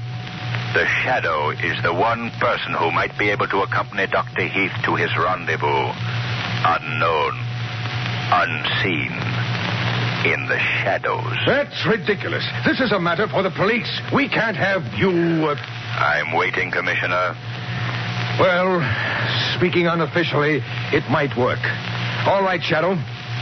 The 0.77 0.85
Shadow 1.01 1.49
is 1.49 1.81
the 1.81 1.93
one 1.93 2.29
person 2.39 2.73
who 2.73 2.91
might 2.91 3.17
be 3.17 3.29
able 3.29 3.47
to 3.47 3.61
accompany 3.61 4.05
Dr. 4.05 4.45
Heath 4.45 4.73
to 4.85 4.93
his 4.95 5.09
rendezvous. 5.17 5.89
Unknown. 6.61 7.33
Unseen. 8.29 9.34
In 10.25 10.47
the 10.47 10.57
shadows. 10.81 11.37
That's 11.45 11.85
ridiculous. 11.85 12.43
This 12.65 12.81
is 12.81 12.91
a 12.91 12.99
matter 12.99 13.27
for 13.27 13.43
the 13.43 13.51
police. 13.51 13.85
We 14.11 14.27
can't 14.27 14.57
have 14.57 14.81
you. 14.97 15.45
Uh... 15.45 15.53
I'm 15.53 16.35
waiting, 16.35 16.71
Commissioner. 16.71 17.37
Well, 18.41 18.81
speaking 19.55 19.85
unofficially, 19.85 20.65
it 20.91 21.05
might 21.11 21.37
work. 21.37 21.61
All 22.25 22.41
right, 22.41 22.59
Shadow. 22.59 22.95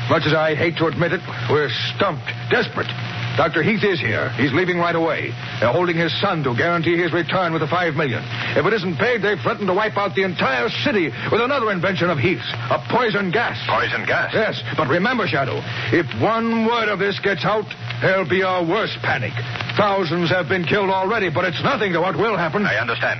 Much 0.09 0.27
as 0.27 0.33
I 0.33 0.55
hate 0.55 0.75
to 0.77 0.87
admit 0.87 1.13
it, 1.13 1.21
we're 1.49 1.71
stumped, 1.95 2.27
desperate. 2.51 2.91
Dr. 3.35 3.63
Heath 3.63 3.83
is 3.83 3.99
here. 3.99 4.29
He's 4.37 4.53
leaving 4.53 4.77
right 4.77 4.95
away. 4.95 5.33
They're 5.59 5.73
holding 5.73 5.97
his 5.97 6.13
son 6.21 6.43
to 6.43 6.55
guarantee 6.55 6.95
his 6.95 7.11
return 7.11 7.51
with 7.51 7.61
the 7.61 7.67
five 7.67 7.95
million. 7.95 8.21
If 8.53 8.65
it 8.65 8.73
isn't 8.73 8.97
paid, 8.97 9.23
they 9.25 9.35
threaten 9.41 9.65
to 9.65 9.73
wipe 9.73 9.97
out 9.97 10.13
the 10.13 10.21
entire 10.21 10.69
city 10.85 11.09
with 11.31 11.41
another 11.41 11.71
invention 11.71 12.11
of 12.11 12.19
Heath's, 12.19 12.45
a 12.69 12.77
poison 12.93 13.31
gas. 13.31 13.57
Poison 13.65 14.05
gas? 14.05 14.29
Yes, 14.33 14.61
but 14.77 14.87
remember, 14.87 15.25
Shadow, 15.25 15.61
if 15.89 16.05
one 16.21 16.67
word 16.67 16.89
of 16.89 16.99
this 16.99 17.17
gets 17.19 17.43
out, 17.43 17.65
there'll 18.01 18.29
be 18.29 18.41
a 18.41 18.61
worse 18.61 18.95
panic. 19.01 19.33
Thousands 19.77 20.29
have 20.29 20.47
been 20.47 20.63
killed 20.63 20.91
already, 20.91 21.29
but 21.33 21.43
it's 21.43 21.61
nothing 21.63 21.91
to 21.93 22.01
what 22.01 22.15
will 22.15 22.37
happen. 22.37 22.65
I 22.67 22.77
understand. 22.77 23.17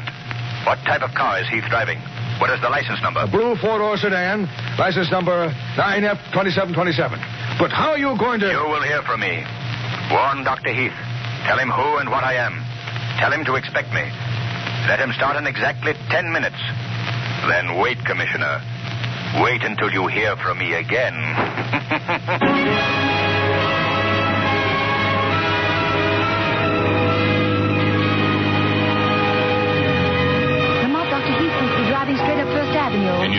What 0.70 0.78
type 0.86 1.02
of 1.02 1.16
car 1.18 1.42
is 1.42 1.50
Heath 1.50 1.66
driving? 1.70 1.98
What 2.38 2.54
is 2.54 2.62
the 2.62 2.70
license 2.70 3.02
number? 3.02 3.22
A 3.22 3.28
blue 3.28 3.56
four-door 3.58 3.98
sedan, 3.98 4.46
license 4.78 5.10
number 5.10 5.50
9F2727. 5.74 7.58
But 7.58 7.72
how 7.72 7.92
are 7.92 7.98
you 7.98 8.16
going 8.18 8.40
to... 8.42 8.50
You 8.50 8.70
will 8.70 8.84
hear 8.84 9.02
from 9.02 9.22
me. 9.22 9.44
Warn 10.12 10.44
Dr. 10.44 10.74
Heath. 10.74 10.96
Tell 11.46 11.60
him 11.60 11.70
who 11.70 11.98
and 11.98 12.10
what 12.10 12.24
I 12.24 12.34
am. 12.36 12.60
Tell 13.20 13.32
him 13.32 13.46
to 13.46 13.56
expect 13.56 13.94
me. 13.94 14.04
Let 14.88 15.00
him 15.00 15.12
start 15.14 15.36
in 15.38 15.48
exactly 15.48 15.94
ten 16.10 16.32
minutes. 16.32 16.60
Then 17.48 17.78
wait, 17.80 18.04
Commissioner. 18.06 18.62
Wait 19.42 19.64
until 19.64 19.92
you 19.92 20.08
hear 20.08 20.36
from 20.38 20.60
me 20.60 20.74
again. 20.74 21.16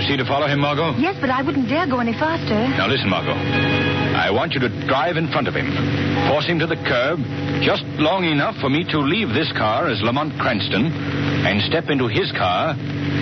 see 0.06 0.16
to 0.16 0.24
follow 0.24 0.46
him, 0.46 0.60
Margot? 0.60 0.94
Yes, 0.98 1.16
but 1.20 1.30
I 1.30 1.42
wouldn't 1.42 1.68
dare 1.68 1.86
go 1.86 2.00
any 2.00 2.12
faster. 2.12 2.54
Now 2.76 2.86
listen, 2.88 3.08
Margot. 3.08 3.34
I 3.34 4.30
want 4.30 4.52
you 4.54 4.60
to 4.60 4.68
drive 4.86 5.16
in 5.16 5.28
front 5.32 5.48
of 5.48 5.54
him. 5.54 5.68
Force 6.30 6.46
him 6.46 6.58
to 6.60 6.66
the 6.66 6.76
curb 6.86 7.18
just 7.66 7.82
long 7.98 8.24
enough 8.24 8.56
for 8.60 8.70
me 8.70 8.84
to 8.90 8.98
leave 8.98 9.34
this 9.34 9.50
car 9.52 9.88
as 9.88 10.00
Lamont 10.02 10.38
Cranston 10.38 10.92
and 11.44 11.60
step 11.66 11.90
into 11.90 12.06
his 12.06 12.30
car 12.32 12.70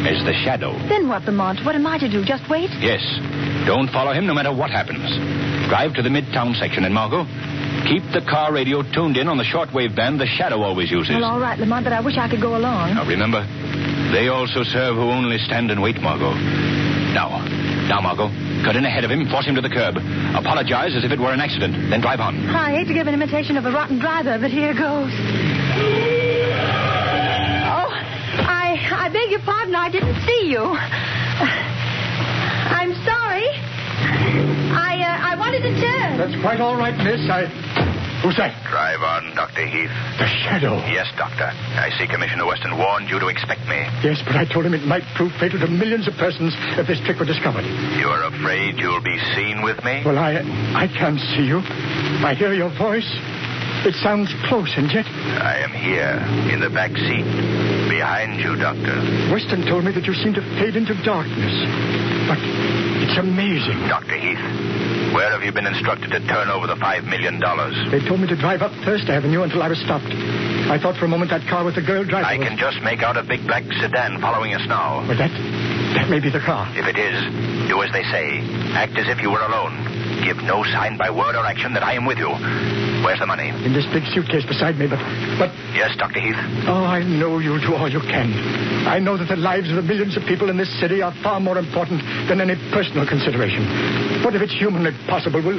as 0.06 0.18
the 0.26 0.34
shadow. 0.44 0.72
Then 0.88 1.08
what, 1.08 1.24
Lamont? 1.24 1.64
What 1.64 1.74
am 1.74 1.86
I 1.86 1.98
to 1.98 2.10
do? 2.10 2.24
Just 2.24 2.44
wait? 2.50 2.70
Yes. 2.80 3.00
Don't 3.66 3.88
follow 3.90 4.12
him 4.12 4.26
no 4.26 4.34
matter 4.34 4.52
what 4.54 4.70
happens. 4.70 5.02
Drive 5.68 5.94
to 5.94 6.02
the 6.02 6.10
midtown 6.10 6.54
section 6.58 6.84
and 6.84 6.92
Margot. 6.94 7.24
Keep 7.88 8.12
the 8.12 8.22
car 8.28 8.52
radio 8.52 8.82
tuned 8.94 9.16
in 9.16 9.26
on 9.26 9.38
the 9.38 9.44
shortwave 9.48 9.96
band 9.96 10.20
the 10.20 10.26
shadow 10.26 10.62
always 10.62 10.90
uses. 10.90 11.14
Well, 11.14 11.24
all 11.24 11.40
right, 11.40 11.58
Lamont, 11.58 11.84
but 11.84 11.92
I 11.92 12.00
wish 12.00 12.16
I 12.16 12.28
could 12.28 12.40
go 12.40 12.56
along. 12.56 12.94
Now 12.94 13.06
remember, 13.08 13.42
they 14.12 14.28
also 14.28 14.62
serve 14.62 14.96
who 14.96 15.08
only 15.10 15.38
stand 15.38 15.70
and 15.70 15.80
wait, 15.80 16.00
Margot. 16.00 16.34
Now, 17.16 17.40
now, 17.88 18.00
Margot, 18.00 18.28
cut 18.64 18.76
in 18.76 18.84
ahead 18.84 19.04
of 19.04 19.10
him, 19.10 19.28
force 19.28 19.46
him 19.46 19.54
to 19.56 19.60
the 19.60 19.68
curb. 19.68 19.96
Apologize 20.36 20.94
as 20.94 21.04
if 21.04 21.10
it 21.10 21.18
were 21.18 21.32
an 21.32 21.40
accident, 21.40 21.74
then 21.90 22.00
drive 22.00 22.20
on. 22.20 22.36
I 22.48 22.76
hate 22.76 22.88
to 22.88 22.94
give 22.94 23.06
an 23.06 23.14
imitation 23.14 23.56
of 23.56 23.64
a 23.64 23.72
rotten 23.72 23.98
driver, 23.98 24.38
but 24.38 24.50
here 24.50 24.72
goes. 24.72 25.12
Oh, 27.72 27.90
I 28.48 28.76
I 28.92 29.08
beg 29.12 29.30
your 29.30 29.40
pardon. 29.40 29.74
I 29.74 29.90
didn't 29.90 30.16
see 30.24 30.48
you. 30.52 30.62
I'm 32.72 32.94
sorry. 33.04 33.48
I 34.72 35.00
uh, 35.04 35.32
I 35.32 35.36
wanted 35.36 35.62
to 35.62 35.72
turn. 35.80 36.16
That's 36.16 36.40
quite 36.40 36.60
all 36.60 36.76
right, 36.76 36.96
miss. 36.96 37.28
I. 37.28 37.44
Who's 38.22 38.38
that? 38.38 38.54
Drive 38.70 39.02
on, 39.02 39.34
Dr. 39.34 39.66
Heath. 39.66 39.90
The 40.14 40.30
shadow. 40.46 40.78
Yes, 40.86 41.10
Doctor. 41.18 41.50
I 41.50 41.90
see 41.98 42.06
Commissioner 42.06 42.46
Weston 42.46 42.78
warned 42.78 43.10
you 43.10 43.18
to 43.18 43.26
expect 43.26 43.66
me. 43.66 43.82
Yes, 44.06 44.22
but 44.22 44.38
I 44.38 44.46
told 44.46 44.62
him 44.64 44.74
it 44.78 44.86
might 44.86 45.02
prove 45.18 45.34
fatal 45.42 45.58
to 45.58 45.66
millions 45.66 46.06
of 46.06 46.14
persons 46.14 46.54
if 46.78 46.86
this 46.86 47.02
trick 47.02 47.18
were 47.18 47.26
discovered. 47.26 47.66
You're 47.98 48.22
afraid 48.30 48.78
you'll 48.78 49.02
be 49.02 49.18
seen 49.34 49.66
with 49.66 49.82
me? 49.82 50.06
Well, 50.06 50.18
I 50.22 50.38
I 50.78 50.86
can't 50.86 51.18
see 51.34 51.50
you. 51.50 51.58
I 52.22 52.38
hear 52.38 52.54
your 52.54 52.70
voice. 52.78 53.10
It 53.82 53.98
sounds 53.98 54.30
close, 54.46 54.70
and 54.78 54.86
yet. 54.94 55.06
I 55.42 55.58
am 55.58 55.74
here, 55.74 56.14
in 56.54 56.62
the 56.62 56.70
back 56.70 56.94
seat, 56.94 57.26
behind 57.90 58.38
you, 58.38 58.54
Doctor. 58.54 58.94
Weston 59.34 59.66
told 59.66 59.82
me 59.82 59.90
that 59.98 60.06
you 60.06 60.14
seem 60.14 60.30
to 60.38 60.44
fade 60.62 60.78
into 60.78 60.94
darkness. 61.02 61.50
But 62.30 62.38
it's 63.02 63.18
amazing. 63.18 63.82
Dr. 63.90 64.14
Heath, 64.14 64.38
where 65.12 65.30
have 65.30 65.42
you 65.42 65.52
been 65.52 65.66
instructed 65.66 66.10
to 66.10 66.20
turn 66.26 66.48
over 66.48 66.66
the 66.66 66.76
five 66.76 67.04
million 67.04 67.38
dollars? 67.40 67.74
They 67.90 68.00
told 68.06 68.20
me 68.20 68.26
to 68.28 68.36
drive 68.36 68.62
up 68.62 68.72
First 68.84 69.08
Avenue 69.08 69.42
until 69.42 69.62
I 69.62 69.68
was 69.68 69.78
stopped. 69.80 70.06
I 70.06 70.78
thought 70.78 70.96
for 70.96 71.04
a 71.04 71.08
moment 71.08 71.30
that 71.30 71.46
car 71.48 71.64
with 71.64 71.74
the 71.74 71.82
girl 71.82 72.04
driving. 72.04 72.26
I 72.26 72.38
was- 72.38 72.48
can 72.48 72.58
just 72.58 72.80
make 72.82 73.02
out 73.02 73.16
a 73.16 73.22
big 73.22 73.46
black 73.46 73.64
sedan 73.80 74.20
following 74.20 74.54
us 74.54 74.66
now. 74.66 75.04
But 75.06 75.18
that. 75.18 75.30
that 75.94 76.08
may 76.08 76.20
be 76.20 76.30
the 76.30 76.40
car. 76.40 76.66
If 76.74 76.86
it 76.86 76.96
is, 76.98 77.68
do 77.68 77.82
as 77.82 77.90
they 77.92 78.04
say. 78.04 78.42
Act 78.74 78.96
as 78.98 79.08
if 79.08 79.20
you 79.22 79.30
were 79.30 79.40
alone. 79.42 80.01
Give 80.22 80.36
no 80.38 80.62
sign 80.64 80.96
by 80.96 81.10
word 81.10 81.34
or 81.34 81.44
action 81.44 81.74
that 81.74 81.82
I 81.82 81.94
am 81.94 82.06
with 82.06 82.18
you. 82.18 82.30
Where's 83.02 83.18
the 83.18 83.26
money? 83.26 83.50
In 83.50 83.72
this 83.74 83.86
big 83.90 84.06
suitcase 84.14 84.46
beside 84.46 84.78
me, 84.78 84.86
but. 84.86 85.02
but. 85.38 85.50
Yes, 85.74 85.96
Dr. 85.98 86.20
Heath. 86.20 86.38
Oh, 86.70 86.86
I 86.86 87.02
know 87.02 87.40
you'll 87.40 87.60
do 87.60 87.74
all 87.74 87.90
you 87.90 87.98
can. 87.98 88.30
I 88.86 89.00
know 89.00 89.16
that 89.16 89.26
the 89.26 89.36
lives 89.36 89.70
of 89.70 89.76
the 89.76 89.82
millions 89.82 90.16
of 90.16 90.22
people 90.22 90.50
in 90.50 90.56
this 90.56 90.70
city 90.78 91.02
are 91.02 91.12
far 91.22 91.40
more 91.40 91.58
important 91.58 92.02
than 92.28 92.40
any 92.40 92.54
personal 92.70 93.06
consideration. 93.06 93.66
But 94.22 94.36
if 94.36 94.42
it's 94.42 94.54
humanly 94.54 94.92
possible, 95.08 95.42
will, 95.42 95.58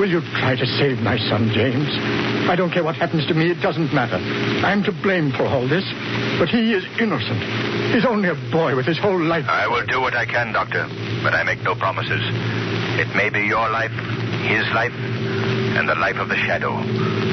will 0.00 0.08
you 0.08 0.24
try 0.40 0.56
to 0.56 0.66
save 0.80 1.00
my 1.00 1.18
son, 1.28 1.52
James? 1.52 1.92
I 2.48 2.56
don't 2.56 2.72
care 2.72 2.82
what 2.82 2.96
happens 2.96 3.26
to 3.26 3.34
me, 3.34 3.50
it 3.50 3.60
doesn't 3.60 3.92
matter. 3.92 4.16
I'm 4.64 4.82
to 4.84 4.92
blame 4.92 5.32
for 5.32 5.44
all 5.44 5.68
this, 5.68 5.84
but 6.38 6.48
he 6.48 6.72
is 6.72 6.84
innocent. 6.98 7.40
He's 7.92 8.06
only 8.06 8.30
a 8.30 8.38
boy 8.50 8.74
with 8.74 8.86
his 8.86 8.98
whole 8.98 9.20
life. 9.20 9.44
I 9.46 9.68
will 9.68 9.84
do 9.84 10.00
what 10.00 10.14
I 10.14 10.24
can, 10.24 10.52
Doctor, 10.52 10.88
but 11.22 11.34
I 11.34 11.44
make 11.44 11.60
no 11.62 11.74
promises. 11.74 12.22
It 12.98 13.14
may 13.14 13.30
be 13.30 13.46
your 13.46 13.68
life, 13.70 13.92
his 14.42 14.66
life, 14.74 14.92
and 15.76 15.88
the 15.88 15.94
life 15.94 16.16
of 16.16 16.28
the 16.28 16.36
shadow 16.36 16.74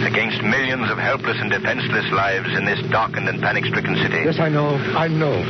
against 0.05 0.41
millions 0.43 0.89
of 0.91 0.97
helpless 0.97 1.37
and 1.39 1.49
defenseless 1.49 2.05
lives 2.11 2.49
in 2.55 2.65
this 2.65 2.79
darkened 2.91 3.27
and 3.27 3.41
panic 3.41 3.65
stricken 3.65 3.95
city. 3.97 4.21
Yes, 4.23 4.39
I 4.39 4.49
know. 4.49 4.75
I 4.75 5.07
know. 5.07 5.41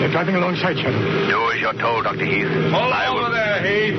They're 0.00 0.10
driving 0.10 0.34
alongside 0.34 0.76
Shadow. 0.76 1.00
Do 1.26 1.50
as 1.52 1.60
you're 1.60 1.72
told, 1.80 2.04
Dr. 2.04 2.24
Heath. 2.26 2.48
Hold 2.72 2.92
I 2.92 3.10
will... 3.10 3.20
over 3.20 3.32
there, 3.32 3.62
Heath. 3.62 3.98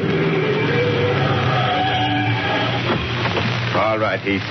All 3.76 3.98
right, 4.00 4.20
Heath. 4.20 4.44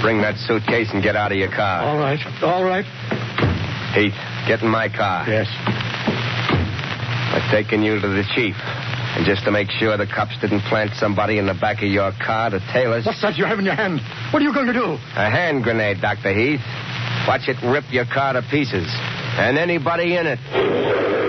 Bring 0.00 0.22
that 0.22 0.36
suitcase 0.38 0.90
and 0.92 1.02
get 1.02 1.16
out 1.16 1.32
of 1.32 1.38
your 1.38 1.50
car. 1.50 1.82
All 1.82 1.98
right. 1.98 2.20
All 2.42 2.64
right. 2.64 2.84
Heath, 3.94 4.14
get 4.46 4.62
in 4.62 4.68
my 4.68 4.88
car. 4.88 5.28
Yes. 5.28 5.48
I've 7.34 7.50
taken 7.50 7.82
you 7.82 8.00
to 8.00 8.08
the 8.08 8.24
chief. 8.34 8.56
And 9.24 9.34
just 9.34 9.46
to 9.46 9.50
make 9.50 9.70
sure 9.70 9.96
the 9.96 10.06
cops 10.06 10.38
didn't 10.42 10.60
plant 10.68 10.90
somebody 10.96 11.38
in 11.38 11.46
the 11.46 11.54
back 11.54 11.78
of 11.78 11.88
your 11.88 12.12
car 12.12 12.50
to 12.50 12.60
tail 12.74 12.92
us. 12.92 13.06
What's 13.06 13.22
that 13.22 13.38
you 13.38 13.46
have 13.46 13.58
in 13.58 13.64
your 13.64 13.74
hand? 13.74 14.00
What 14.34 14.42
are 14.42 14.44
you 14.44 14.52
going 14.52 14.66
to 14.66 14.74
do? 14.74 14.84
A 15.16 15.30
hand 15.30 15.62
grenade, 15.62 16.02
Dr. 16.02 16.34
Heath. 16.34 16.60
Watch 17.26 17.48
it 17.48 17.56
rip 17.64 17.84
your 17.90 18.04
car 18.04 18.34
to 18.34 18.42
pieces. 18.50 18.84
And 18.84 19.56
anybody 19.56 20.16
in 20.16 20.26
it. 20.26 21.23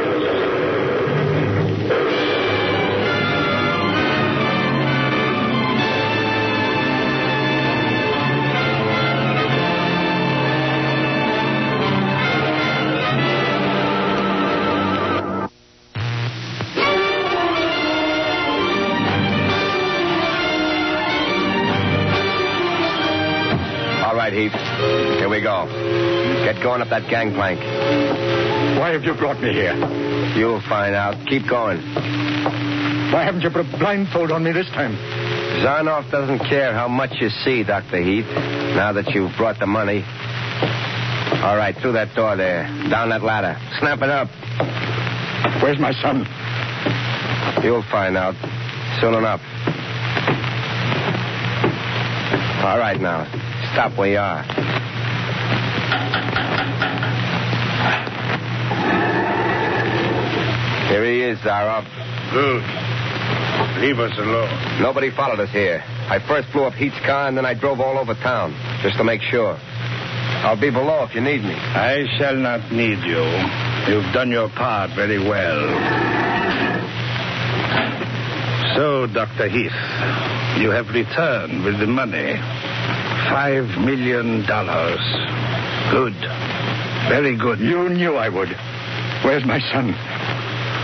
Heath. 24.35 24.51
Here 25.17 25.29
we 25.29 25.41
go. 25.41 25.65
Get 26.43 26.61
going 26.61 26.81
up 26.81 26.89
that 26.89 27.09
gangplank. 27.09 27.59
Why 28.77 28.91
have 28.91 29.03
you 29.03 29.13
brought 29.13 29.39
me 29.39 29.53
here? 29.53 29.73
You'll 30.35 30.61
find 30.61 30.93
out. 30.93 31.15
Keep 31.27 31.47
going. 31.47 31.79
Why 33.15 33.23
haven't 33.23 33.41
you 33.41 33.49
put 33.49 33.65
a 33.65 33.77
blindfold 33.77 34.31
on 34.31 34.43
me 34.43 34.51
this 34.51 34.67
time? 34.67 34.95
Zaroff 35.63 36.11
doesn't 36.11 36.39
care 36.39 36.73
how 36.73 36.89
much 36.89 37.11
you 37.21 37.29
see, 37.29 37.63
Dr. 37.63 38.03
Heath, 38.03 38.25
now 38.75 38.91
that 38.91 39.07
you've 39.15 39.31
brought 39.37 39.57
the 39.59 39.65
money. 39.65 40.03
All 41.41 41.55
right, 41.55 41.75
through 41.77 41.93
that 41.93 42.13
door 42.15 42.35
there. 42.35 42.63
Down 42.89 43.09
that 43.09 43.23
ladder. 43.23 43.57
Snap 43.79 44.01
it 44.01 44.09
up. 44.09 44.27
Where's 45.63 45.79
my 45.79 45.93
son? 45.93 46.27
You'll 47.63 47.83
find 47.83 48.17
out. 48.17 48.35
Soon 48.99 49.13
enough. 49.13 49.41
All 52.65 52.79
right, 52.79 52.99
now. 52.99 53.44
Stop 53.75 53.97
where 53.97 54.07
you 54.07 54.17
are. 54.17 54.41
Here 60.87 61.03
he 61.03 61.23
is, 61.23 61.37
Zaroff. 61.39 61.83
Good. 62.31 62.63
Leave 63.83 63.99
us 63.99 64.17
alone. 64.17 64.81
Nobody 64.81 65.11
followed 65.11 65.41
us 65.41 65.49
here. 65.51 65.83
I 65.83 66.23
first 66.25 66.47
blew 66.53 66.63
up 66.63 66.73
Heath's 66.75 66.95
car, 67.05 67.27
and 67.27 67.35
then 67.35 67.45
I 67.45 67.53
drove 67.53 67.81
all 67.81 67.97
over 67.97 68.13
town, 68.13 68.55
just 68.81 68.95
to 68.95 69.03
make 69.03 69.19
sure. 69.23 69.57
I'll 69.59 70.55
be 70.55 70.71
below 70.71 71.03
if 71.03 71.13
you 71.13 71.19
need 71.19 71.43
me. 71.43 71.55
I 71.55 72.05
shall 72.17 72.37
not 72.37 72.71
need 72.71 72.99
you. 73.03 73.27
You've 73.91 74.13
done 74.13 74.31
your 74.31 74.47
part 74.51 74.91
very 74.95 75.19
well. 75.19 75.67
So, 78.77 79.07
Dr. 79.07 79.49
Heath, 79.49 79.75
you 80.63 80.71
have 80.71 80.87
returned 80.95 81.65
with 81.65 81.77
the 81.77 81.87
money. 81.87 82.39
Five 83.29 83.65
million 83.81 84.45
dollars. 84.45 85.01
Good. 85.91 86.15
Very 87.09 87.37
good. 87.37 87.59
You 87.59 87.89
knew 87.89 88.15
I 88.15 88.29
would. 88.29 88.49
Where's 89.23 89.45
my 89.45 89.59
son? 89.71 89.93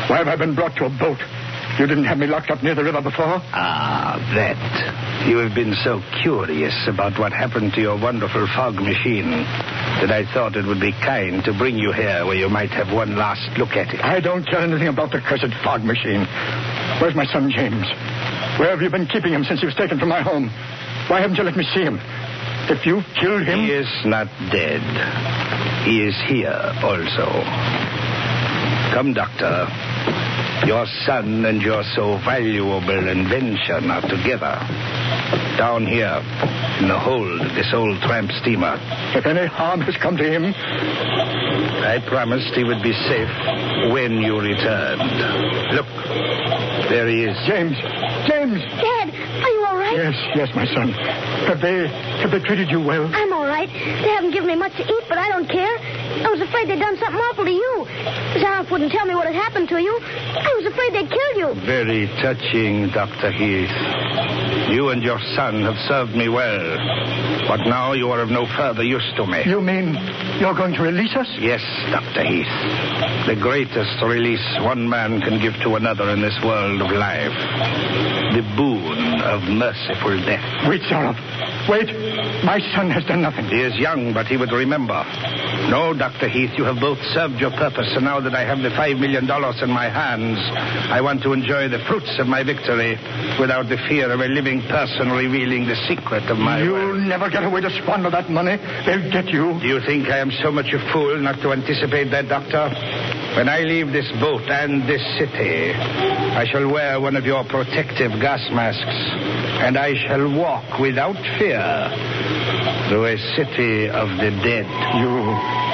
Why 0.09 0.17
have 0.17 0.27
I 0.27 0.35
been 0.35 0.55
brought 0.55 0.75
to 0.77 0.85
a 0.85 0.89
boat? 0.89 1.19
You 1.79 1.87
didn't 1.87 2.05
have 2.05 2.17
me 2.17 2.27
locked 2.27 2.49
up 2.51 2.61
near 2.63 2.75
the 2.75 2.83
river 2.83 3.01
before? 3.01 3.39
Ah, 3.53 4.17
that. 4.35 5.27
You 5.29 5.37
have 5.37 5.53
been 5.55 5.73
so 5.85 6.01
curious 6.21 6.73
about 6.87 7.17
what 7.17 7.31
happened 7.31 7.73
to 7.73 7.81
your 7.81 7.95
wonderful 7.99 8.45
fog 8.55 8.75
machine 8.75 9.29
that 10.01 10.11
I 10.11 10.25
thought 10.33 10.57
it 10.57 10.65
would 10.65 10.81
be 10.81 10.91
kind 10.91 11.43
to 11.45 11.53
bring 11.53 11.77
you 11.77 11.93
here 11.93 12.25
where 12.25 12.35
you 12.35 12.49
might 12.49 12.71
have 12.71 12.91
one 12.93 13.15
last 13.15 13.45
look 13.57 13.77
at 13.77 13.93
it. 13.93 14.01
I 14.03 14.19
don't 14.19 14.43
care 14.45 14.61
anything 14.61 14.89
about 14.89 15.11
the 15.11 15.21
cursed 15.21 15.53
fog 15.63 15.83
machine. 15.85 16.25
Where's 16.99 17.15
my 17.15 17.25
son, 17.31 17.49
James? 17.53 17.85
Where 18.59 18.69
have 18.73 18.81
you 18.81 18.89
been 18.89 19.07
keeping 19.07 19.31
him 19.33 19.43
since 19.45 19.59
he 19.61 19.65
was 19.65 19.75
taken 19.75 19.97
from 19.99 20.09
my 20.09 20.21
home? 20.21 20.49
Why 21.07 21.21
haven't 21.21 21.37
you 21.37 21.43
let 21.43 21.55
me 21.55 21.63
see 21.73 21.81
him? 21.85 21.97
If 22.71 22.85
you've 22.85 23.03
killed 23.19 23.43
him. 23.43 23.59
He 23.59 23.71
is 23.71 23.89
not 24.05 24.27
dead. 24.49 24.79
He 25.83 26.07
is 26.07 26.15
here 26.27 26.55
also. 26.81 27.27
Come, 28.95 29.11
Doctor. 29.13 29.67
Your 30.65 30.85
son 31.05 31.43
and 31.43 31.61
your 31.61 31.83
so 31.95 32.17
valuable 32.23 33.09
invention 33.09 33.91
are 33.91 34.01
together. 34.07 34.55
Down 35.57 35.85
here 35.85 36.23
in 36.79 36.87
the 36.87 36.97
hold 36.97 37.41
of 37.41 37.55
this 37.55 37.73
old 37.73 37.99
tramp 38.03 38.31
steamer. 38.41 38.79
If 39.15 39.25
any 39.25 39.47
harm 39.47 39.81
has 39.81 39.97
come 39.97 40.15
to 40.15 40.23
him. 40.23 40.53
I 40.55 41.99
promised 42.07 42.55
he 42.55 42.63
would 42.63 42.81
be 42.81 42.93
safe 42.93 43.91
when 43.91 44.21
you 44.23 44.39
returned. 44.39 45.75
Look, 45.75 45.87
there 46.87 47.07
he 47.09 47.25
is. 47.25 47.35
James! 47.45 47.75
James! 48.27 48.61
Dad, 48.61 48.69
are 48.69 48.79
you 48.79 48.91
all 48.93 49.00
right? 49.97 50.13
Yes, 50.13 50.15
yes, 50.35 50.49
my 50.55 50.65
son. 50.65 50.91
Have 51.47 51.61
they 51.61 51.87
have 51.87 52.31
they 52.31 52.39
treated 52.39 52.69
you 52.69 52.79
well? 52.79 53.09
I'm 53.13 53.33
all 53.33 53.45
right. 53.45 53.69
They 53.69 54.09
haven't 54.09 54.31
given 54.31 54.47
me 54.47 54.55
much 54.55 54.75
to 54.77 54.83
eat, 54.83 55.03
but 55.09 55.17
I 55.17 55.29
don't 55.29 55.47
care. 55.47 55.77
I 56.21 56.29
was 56.29 56.41
afraid 56.41 56.69
they'd 56.69 56.79
done 56.79 56.97
something 56.97 57.19
awful 57.19 57.45
to 57.45 57.51
you. 57.51 57.85
Zaroff 58.39 58.71
wouldn't 58.71 58.91
tell 58.91 59.05
me 59.05 59.15
what 59.15 59.27
had 59.27 59.35
happened 59.35 59.69
to 59.69 59.81
you. 59.81 59.99
I 60.01 60.53
was 60.61 60.65
afraid 60.71 60.93
they'd 60.93 61.09
killed 61.09 61.37
you. 61.37 61.65
Very 61.65 62.07
touching, 62.21 62.89
Dr. 62.89 63.31
Heath. 63.31 63.71
You 64.71 64.89
and 64.89 65.03
your 65.03 65.19
son 65.35 65.63
have 65.63 65.77
served 65.87 66.15
me 66.15 66.29
well. 66.29 66.77
But 67.47 67.67
now 67.67 67.93
you 67.93 68.09
are 68.11 68.21
of 68.21 68.29
no 68.29 68.45
further 68.55 68.83
use 68.83 69.05
to 69.17 69.25
me. 69.25 69.43
You 69.45 69.61
mean 69.61 69.95
you're 70.39 70.55
going 70.55 70.73
to 70.75 70.81
release 70.81 71.15
us? 71.15 71.27
Yes, 71.39 71.61
Dr. 71.91 72.23
Heath. 72.23 73.27
The 73.27 73.35
greatest 73.35 74.01
release 74.03 74.45
one 74.61 74.87
man 74.87 75.21
can 75.21 75.41
give 75.41 75.53
to 75.63 75.75
another 75.75 76.09
in 76.09 76.21
this 76.21 76.37
world 76.43 76.81
of 76.81 76.91
life. 76.91 77.33
The 78.31 78.43
boon 78.55 79.00
of 79.23 79.43
merciful 79.49 80.17
death. 80.25 80.43
Wait, 80.67 80.81
Zaroff. 80.83 81.17
Wait. 81.69 81.87
My 82.43 82.59
son 82.73 82.89
has 82.89 83.03
done 83.05 83.21
nothing. 83.21 83.45
He 83.45 83.61
is 83.61 83.75
young, 83.77 84.13
but 84.13 84.25
he 84.25 84.35
would 84.37 84.51
remember. 84.51 85.03
No, 85.69 85.93
Dr. 85.93 86.27
Heath, 86.27 86.51
you 86.57 86.63
have 86.65 86.79
both 86.81 86.97
served 87.13 87.39
your 87.39 87.51
purpose, 87.51 87.87
and 87.95 88.03
now 88.05 88.19
that 88.19 88.33
I 88.33 88.41
have 88.43 88.59
the 88.59 88.71
five 88.71 88.97
million 88.97 89.27
dollars 89.27 89.61
in 89.61 89.69
my 89.69 89.87
hands, 89.87 90.39
I 90.89 91.01
want 91.01 91.21
to 91.23 91.33
enjoy 91.33 91.69
the 91.69 91.79
fruits 91.87 92.17
of 92.19 92.25
my 92.27 92.41
victory 92.43 92.97
without 93.39 93.69
the 93.69 93.77
fear 93.87 94.09
of 94.11 94.19
a 94.19 94.27
living 94.27 94.61
person 94.67 95.11
revealing 95.11 95.67
the 95.67 95.75
secret 95.87 96.23
of 96.31 96.37
my 96.39 96.63
You'll 96.63 96.97
wealth. 96.97 97.05
never 97.07 97.29
get 97.29 97.43
away 97.43 97.61
to 97.61 97.69
squander 97.81 98.09
that 98.09 98.29
money. 98.29 98.57
They'll 98.85 99.11
get 99.11 99.27
you. 99.29 99.59
Do 99.61 99.67
you 99.67 99.79
think 99.85 100.09
I 100.09 100.17
am 100.17 100.31
so 100.41 100.51
much 100.51 100.73
a 100.73 100.79
fool 100.91 101.17
not 101.21 101.39
to 101.45 101.53
anticipate 101.53 102.09
that, 102.11 102.27
Doctor? 102.27 102.73
When 103.35 103.47
I 103.47 103.61
leave 103.61 103.93
this 103.93 104.11
boat 104.19 104.41
and 104.49 104.83
this 104.83 105.01
city, 105.17 105.71
I 105.71 106.45
shall 106.51 106.69
wear 106.69 106.99
one 106.99 107.15
of 107.15 107.25
your 107.25 107.45
protective 107.45 108.11
gas 108.19 108.41
masks, 108.51 108.83
and 109.63 109.77
I 109.77 109.93
shall 110.05 110.29
walk 110.35 110.79
without 110.79 111.15
fear 111.39 111.63
through 112.89 113.05
a 113.05 113.17
city 113.37 113.89
of 113.89 114.09
the 114.17 114.31
dead. 114.43 114.67
You. 114.99 115.70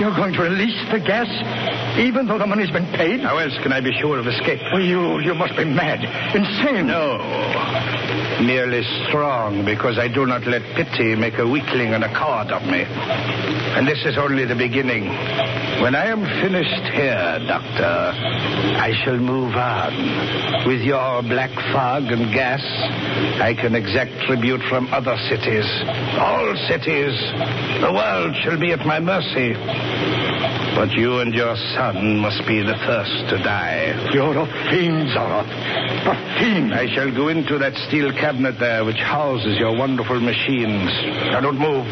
You're 0.00 0.14
going 0.14 0.32
to 0.34 0.42
release 0.42 0.78
the 0.92 1.00
gas, 1.00 1.26
even 1.98 2.26
though 2.26 2.38
the 2.38 2.46
money's 2.46 2.70
been 2.70 2.86
paid? 2.94 3.20
How 3.20 3.36
else 3.38 3.54
can 3.62 3.72
I 3.72 3.80
be 3.80 3.90
sure 3.98 4.18
of 4.18 4.26
escape? 4.26 4.60
Well, 4.72 4.80
you, 4.80 5.18
you 5.20 5.34
must 5.34 5.56
be 5.56 5.64
mad, 5.64 5.98
insane. 6.34 6.86
No. 6.86 7.18
Merely 8.38 8.82
strong 9.08 9.64
because 9.64 9.98
I 9.98 10.06
do 10.06 10.24
not 10.24 10.46
let 10.46 10.62
pity 10.76 11.16
make 11.16 11.38
a 11.38 11.46
weakling 11.46 11.94
and 11.94 12.04
a 12.04 12.08
coward 12.08 12.52
of 12.52 12.62
me. 12.62 12.86
And 12.86 13.86
this 13.86 13.98
is 14.06 14.16
only 14.16 14.44
the 14.46 14.54
beginning. 14.54 15.10
When 15.82 15.94
I 15.94 16.06
am 16.06 16.22
finished 16.42 16.94
here, 16.94 17.38
Doctor, 17.46 18.14
I 18.78 18.94
shall 19.04 19.18
move 19.18 19.54
on. 19.54 20.66
With 20.66 20.82
your 20.82 21.22
black 21.22 21.50
fog 21.74 22.04
and 22.14 22.32
gas, 22.32 22.62
I 23.42 23.54
can 23.54 23.74
exact 23.74 24.14
tribute 24.26 24.62
from 24.68 24.86
other 24.94 25.16
cities. 25.28 25.66
All 26.18 26.54
cities. 26.70 27.14
The 27.82 27.90
world 27.92 28.36
shall 28.42 28.58
be 28.58 28.72
at 28.72 28.86
my 28.86 29.00
mercy. 29.00 29.54
But 30.74 30.92
you 30.92 31.18
and 31.18 31.34
your 31.34 31.56
son 31.74 32.18
must 32.18 32.46
be 32.46 32.62
the 32.62 32.76
first 32.86 33.30
to 33.30 33.38
die. 33.38 34.10
You're 34.12 34.36
a 34.38 34.46
fiend, 34.70 35.08
Zaroff. 35.10 35.46
A 35.46 36.14
fiend. 36.38 36.74
I 36.74 36.86
shall 36.94 37.10
go 37.14 37.28
into 37.28 37.58
that 37.58 37.74
steel 37.88 38.12
cabinet 38.12 38.58
there 38.60 38.84
which 38.84 38.98
houses 38.98 39.58
your 39.58 39.76
wonderful 39.76 40.20
machines. 40.20 40.90
Now 41.32 41.40
don't 41.40 41.58
move. 41.58 41.86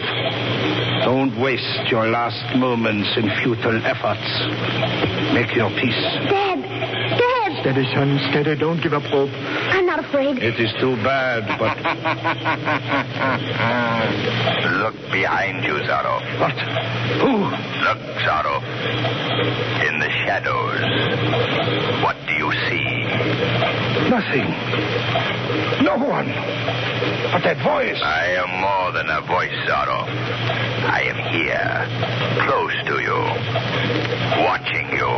Don't 1.06 1.38
waste 1.40 1.86
your 1.90 2.06
last 2.10 2.56
moments 2.56 3.08
in 3.16 3.30
futile 3.42 3.78
efforts. 3.86 4.26
Make 5.34 5.54
your 5.54 5.70
peace. 5.78 6.02
Dad! 6.26 6.62
Dad! 6.62 7.50
Steady, 7.62 7.86
son, 7.94 8.18
steady. 8.30 8.58
Don't 8.58 8.82
give 8.82 8.92
up 8.92 9.02
hope. 9.04 9.30
I'm 9.30 9.85
not 9.85 9.85
afraid. 10.08 10.38
It 10.38 10.58
is 10.60 10.72
too 10.80 10.96
bad, 11.02 11.58
but. 11.58 11.76
Look 14.82 14.94
behind 15.10 15.64
you, 15.64 15.74
Zaroff. 15.86 16.22
What? 16.40 16.56
Who? 17.22 17.32
Look, 17.82 17.98
Zaroff. 18.22 18.62
In 19.88 19.98
the 19.98 20.10
shadows. 20.24 20.80
What 22.02 22.16
do 22.26 22.32
you 22.34 22.50
see? 22.68 22.84
Nothing. 24.10 24.48
No 25.84 25.96
one. 25.96 26.28
But 27.32 27.42
that 27.42 27.56
voice. 27.64 28.00
I 28.02 28.26
am 28.38 28.50
more 28.60 28.92
than 28.92 29.08
a 29.10 29.20
voice, 29.26 29.52
Zaroff. 29.66 30.08
I 30.86 31.00
am 31.02 31.16
here, 31.34 31.86
close 32.46 32.72
to 32.86 33.00
you, 33.02 33.18
watching 34.46 34.86
you. 34.94 35.06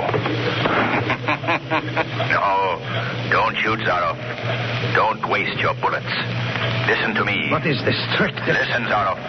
no, 2.33 2.81
don't 3.31 3.55
shoot, 3.57 3.81
Zaroff. 3.81 4.17
Don't 4.99 5.31
waste 5.31 5.61
your 5.61 5.75
bullets. 5.79 6.11
Listen 6.91 7.15
to 7.15 7.25
me. 7.25 7.47
What 7.55 7.65
is 7.65 7.79
this 7.87 7.95
trick? 8.19 8.35
Listen, 8.35 8.83
Zaroff. 8.91 9.23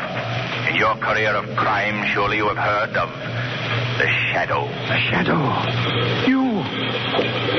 In 0.65 0.75
your 0.81 0.97
career 0.97 1.29
of 1.37 1.45
crime, 1.55 2.09
surely 2.09 2.37
you 2.37 2.47
have 2.49 2.57
heard 2.57 2.97
of 2.97 3.05
the 4.01 4.09
Shadow. 4.33 4.65
The 4.65 4.97
Shadow? 5.13 5.37
You? 6.25 6.65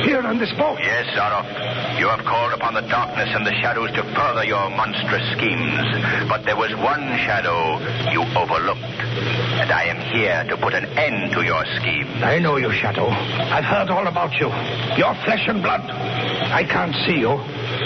Here 0.02 0.26
on 0.26 0.42
this 0.42 0.50
boat? 0.58 0.82
Yes, 0.82 1.06
Zaroff. 1.14 1.46
You 2.00 2.08
have 2.10 2.26
called 2.26 2.52
upon 2.52 2.74
the 2.74 2.82
darkness 2.90 3.30
and 3.30 3.46
the 3.46 3.54
shadows 3.62 3.94
to 3.94 4.02
further 4.02 4.42
your 4.42 4.68
monstrous 4.70 5.22
schemes. 5.38 5.78
But 6.26 6.42
there 6.42 6.58
was 6.58 6.74
one 6.82 7.06
shadow 7.22 7.78
you 8.10 8.26
overlooked. 8.34 8.98
And 9.62 9.70
I 9.70 9.84
am 9.86 10.02
here 10.10 10.50
to 10.50 10.56
put 10.58 10.74
an 10.74 10.86
end 10.98 11.30
to 11.34 11.44
your 11.46 11.62
scheme. 11.78 12.10
I 12.26 12.40
know 12.40 12.56
you, 12.56 12.72
Shadow. 12.72 13.06
I've 13.06 13.62
heard 13.62 13.88
all 13.88 14.08
about 14.08 14.34
you. 14.34 14.50
You're 14.98 15.14
flesh 15.22 15.46
and 15.46 15.62
blood. 15.62 15.86
I 15.86 16.64
can't 16.64 16.94
see 17.06 17.22
you. 17.22 17.38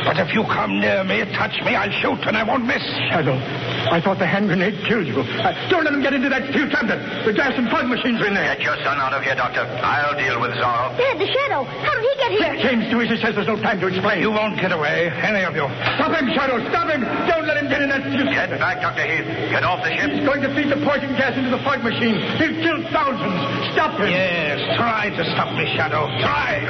But 0.05 0.21
if 0.21 0.37
you 0.37 0.45
come 0.45 0.81
near 0.81 1.03
me, 1.03 1.25
touch 1.33 1.57
me, 1.64 1.73
I'll 1.73 1.90
shoot 2.05 2.21
and 2.29 2.37
I 2.37 2.45
won't 2.45 2.69
miss. 2.69 2.85
Shadow, 3.09 3.40
I 3.88 4.01
thought 4.05 4.21
the 4.21 4.29
hand 4.29 4.53
grenade 4.53 4.77
killed 4.85 5.09
you. 5.09 5.25
Uh, 5.25 5.53
don't 5.73 5.85
let 5.85 5.97
him 5.97 6.05
get 6.05 6.12
into 6.12 6.29
that 6.29 6.45
steel 6.53 6.69
cabinet. 6.69 7.01
The 7.25 7.33
gas 7.33 7.57
and 7.57 7.73
fog 7.73 7.88
machines 7.88 8.21
are 8.21 8.29
in 8.29 8.35
there. 8.37 8.45
Get 8.57 8.69
your 8.69 8.77
son 8.85 9.01
out 9.01 9.17
of 9.17 9.25
here, 9.25 9.35
Doctor. 9.35 9.64
I'll 9.64 10.12
deal 10.12 10.37
with 10.40 10.53
Zaroff. 10.61 10.97
Dad, 11.01 11.17
the 11.17 11.25
shadow. 11.25 11.64
How 11.64 11.93
did 11.97 12.05
he 12.05 12.14
get 12.21 12.31
here? 12.37 12.55
James 12.61 12.85
Dewey 12.93 13.09
says 13.17 13.33
there's 13.35 13.49
no 13.49 13.57
time 13.57 13.81
to 13.81 13.88
explain. 13.88 14.21
You 14.21 14.31
won't 14.31 14.61
get 14.61 14.73
away, 14.73 15.09
any 15.09 15.40
of 15.45 15.57
you. 15.57 15.64
Stop 15.97 16.12
him, 16.12 16.29
Shadow. 16.37 16.61
Stop 16.69 16.93
him. 16.93 17.01
Don't 17.25 17.49
let 17.49 17.57
him 17.57 17.73
get 17.73 17.81
in 17.81 17.88
that 17.88 18.05
steel 18.05 18.29
Get 18.29 18.51
back, 18.61 18.85
Dr. 18.85 19.09
Heath. 19.09 19.25
Get 19.51 19.64
off 19.64 19.81
the 19.81 19.95
ship. 19.97 20.11
He's 20.12 20.27
going 20.27 20.43
to 20.45 20.53
feed 20.53 20.69
the 20.69 20.85
poison 20.85 21.17
gas 21.17 21.33
into 21.37 21.49
the 21.49 21.62
fog 21.64 21.81
machine. 21.81 22.21
He'll 22.37 22.57
kill 22.61 22.79
thousands. 22.93 23.73
Stop 23.73 23.97
him. 24.01 24.12
Yes, 24.12 24.61
try 24.77 25.09
to 25.09 25.25
stop 25.33 25.57
me, 25.57 25.64
Shadow. 25.73 26.12
Try. 26.21 26.61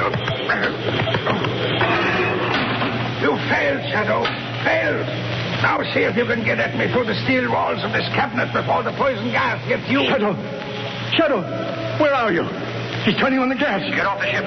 Failed, 3.75 3.91
Shadow. 3.91 4.23
Failed. 4.63 5.07
Now 5.63 5.81
see 5.93 6.07
if 6.07 6.15
you 6.15 6.25
can 6.25 6.43
get 6.43 6.59
at 6.59 6.75
me 6.77 6.91
through 6.91 7.05
the 7.05 7.17
steel 7.25 7.51
walls 7.51 7.83
of 7.83 7.91
this 7.91 8.07
cabinet 8.15 8.51
before 8.53 8.83
the 8.83 8.91
poison 8.95 9.31
gas 9.31 9.59
gets 9.67 9.83
you. 9.89 10.03
Shadow. 10.07 10.31
Shadow, 11.15 11.41
where 11.99 12.13
are 12.13 12.31
you? 12.31 12.43
He's 13.03 13.17
turning 13.21 13.37
on 13.37 13.49
the 13.49 13.59
gas. 13.59 13.85
Get 13.93 14.05
off 14.07 14.17
the 14.17 14.31
ship. 14.31 14.45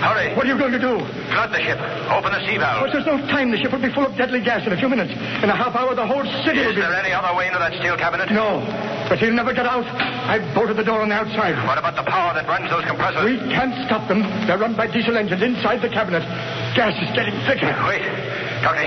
Hurry. 0.00 0.32
What 0.34 0.46
are 0.46 0.50
you 0.50 0.56
going 0.56 0.72
to 0.72 0.80
do? 0.80 0.96
Flood 1.28 1.52
the 1.52 1.60
ship. 1.60 1.76
Open 2.08 2.32
the 2.32 2.40
sea 2.48 2.56
valve. 2.56 2.88
But 2.88 2.92
there's 2.96 3.06
no 3.06 3.20
time. 3.28 3.52
The 3.52 3.60
ship 3.60 3.70
will 3.70 3.84
be 3.84 3.92
full 3.92 4.06
of 4.06 4.16
deadly 4.16 4.40
gas 4.40 4.64
in 4.66 4.72
a 4.72 4.78
few 4.80 4.88
minutes. 4.88 5.12
In 5.12 5.50
a 5.52 5.56
half 5.56 5.76
hour, 5.76 5.94
the 5.94 6.06
whole 6.06 6.24
city 6.46 6.64
Is 6.64 6.72
will 6.72 6.74
be... 6.74 6.80
there 6.80 6.94
any 6.96 7.12
other 7.12 7.36
way 7.36 7.52
into 7.52 7.60
that 7.60 7.76
steel 7.76 7.96
cabinet? 8.00 8.32
No, 8.32 8.64
but 9.12 9.20
he'll 9.20 9.36
never 9.36 9.52
get 9.52 9.68
out. 9.68 9.84
I've 9.84 10.42
bolted 10.56 10.80
the 10.80 10.84
door 10.88 11.02
on 11.04 11.12
the 11.12 11.20
outside. 11.20 11.52
What 11.68 11.76
about 11.76 11.94
the 11.94 12.08
power 12.08 12.32
that 12.32 12.48
runs 12.48 12.70
those 12.72 12.84
compressors? 12.88 13.28
We 13.28 13.36
can't 13.52 13.76
stop 13.84 14.08
them. 14.08 14.24
They're 14.48 14.58
run 14.58 14.72
by 14.72 14.88
diesel 14.88 15.16
engines 15.20 15.42
inside 15.42 15.84
the 15.84 15.92
cabinet. 15.92 16.24
Gas 16.72 16.96
is 16.96 17.12
getting 17.12 17.36
thicker. 17.44 17.68
Wait. 17.84 18.31
Dr. 18.62 18.86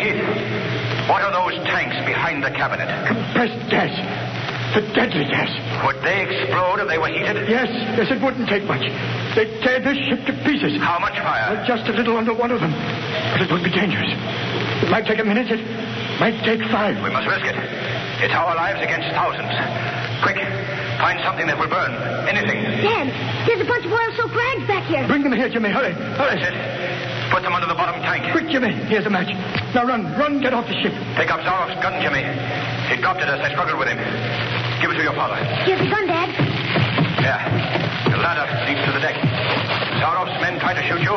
What 1.11 1.21
are 1.21 1.35
those 1.35 1.59
tanks 1.67 1.99
behind 2.07 2.43
the 2.43 2.49
cabinet? 2.49 2.87
Compressed 3.07 3.59
gas. 3.69 3.93
The 4.73 4.81
deadly 4.95 5.27
gas. 5.29 5.51
Would 5.85 6.01
they 6.01 6.23
explode 6.25 6.79
if 6.81 6.87
they 6.87 6.97
were 6.97 7.11
heated? 7.11 7.47
Yes, 7.47 7.69
yes, 7.95 8.07
it 8.11 8.19
wouldn't 8.23 8.49
take 8.49 8.63
much. 8.65 8.81
They'd 9.35 9.51
tear 9.61 9.79
this 9.79 9.99
ship 10.07 10.25
to 10.27 10.33
pieces. 10.43 10.79
How 10.81 10.99
much 10.99 11.15
fire? 11.19 11.55
Well, 11.55 11.67
just 11.67 11.87
a 11.87 11.93
little 11.93 12.17
under 12.17 12.33
one 12.33 12.51
of 12.51 12.59
them. 12.59 12.71
But 12.71 13.43
it 13.45 13.51
would 13.51 13.63
be 13.63 13.71
dangerous. 13.71 14.09
It 14.83 14.89
might 14.89 15.05
take 15.05 15.19
a 15.19 15.27
minute. 15.27 15.47
It 15.51 15.61
might 16.19 16.39
take 16.43 16.63
five. 16.71 16.95
We 17.03 17.11
must 17.11 17.27
risk 17.27 17.45
it. 17.45 17.55
It's 18.23 18.33
our 18.33 18.55
lives 18.55 18.79
against 18.79 19.11
thousands. 19.11 19.51
Quick, 20.23 20.39
find 21.03 21.19
something 21.23 21.45
that 21.47 21.59
will 21.59 21.69
burn. 21.69 21.91
Anything. 22.27 22.63
Dan, 22.83 23.11
there's 23.45 23.61
a 23.61 23.67
bunch 23.67 23.85
of 23.85 23.91
oil 23.91 24.11
soaked 24.15 24.35
rags 24.35 24.65
back 24.67 24.87
here. 24.87 25.05
Bring 25.07 25.23
them 25.23 25.35
here, 25.35 25.51
Jimmy. 25.51 25.69
Hurry. 25.69 25.91
Hurry. 25.93 26.39
That's 26.39 26.47
it. 26.51 27.14
Put 27.35 27.43
them 27.43 27.51
under 27.51 27.67
the 27.67 27.75
bottom 27.75 27.99
tank. 27.99 28.31
Quick, 28.31 28.47
Jimmy. 28.47 28.71
Here's 28.87 29.05
a 29.05 29.09
match. 29.09 29.27
Now 29.75 29.83
run. 29.83 30.07
Run. 30.15 30.39
Get 30.39 30.53
off 30.53 30.71
the 30.71 30.77
ship. 30.79 30.95
Pick 31.19 31.27
up 31.27 31.43
Zaroff's 31.43 31.75
gun, 31.83 31.99
Jimmy. 31.99 32.23
He 32.87 32.95
dropped 33.03 33.19
it 33.19 33.27
as 33.27 33.43
I 33.43 33.51
struggled 33.51 33.75
with 33.75 33.91
him. 33.91 33.99
Give 34.79 34.87
it 34.87 34.95
to 34.95 35.03
your 35.03 35.11
father. 35.19 35.35
Here's 35.67 35.83
the 35.83 35.91
gun, 35.91 36.07
Dad. 36.07 36.31
There. 37.19 37.43
The 38.07 38.23
ladder 38.23 38.47
leads 38.63 38.79
to 38.87 38.91
the 38.95 39.03
deck. 39.03 39.19
Zaroff's 39.99 40.39
men 40.39 40.63
try 40.63 40.79
to 40.79 40.83
shoot 40.87 41.03
you. 41.03 41.11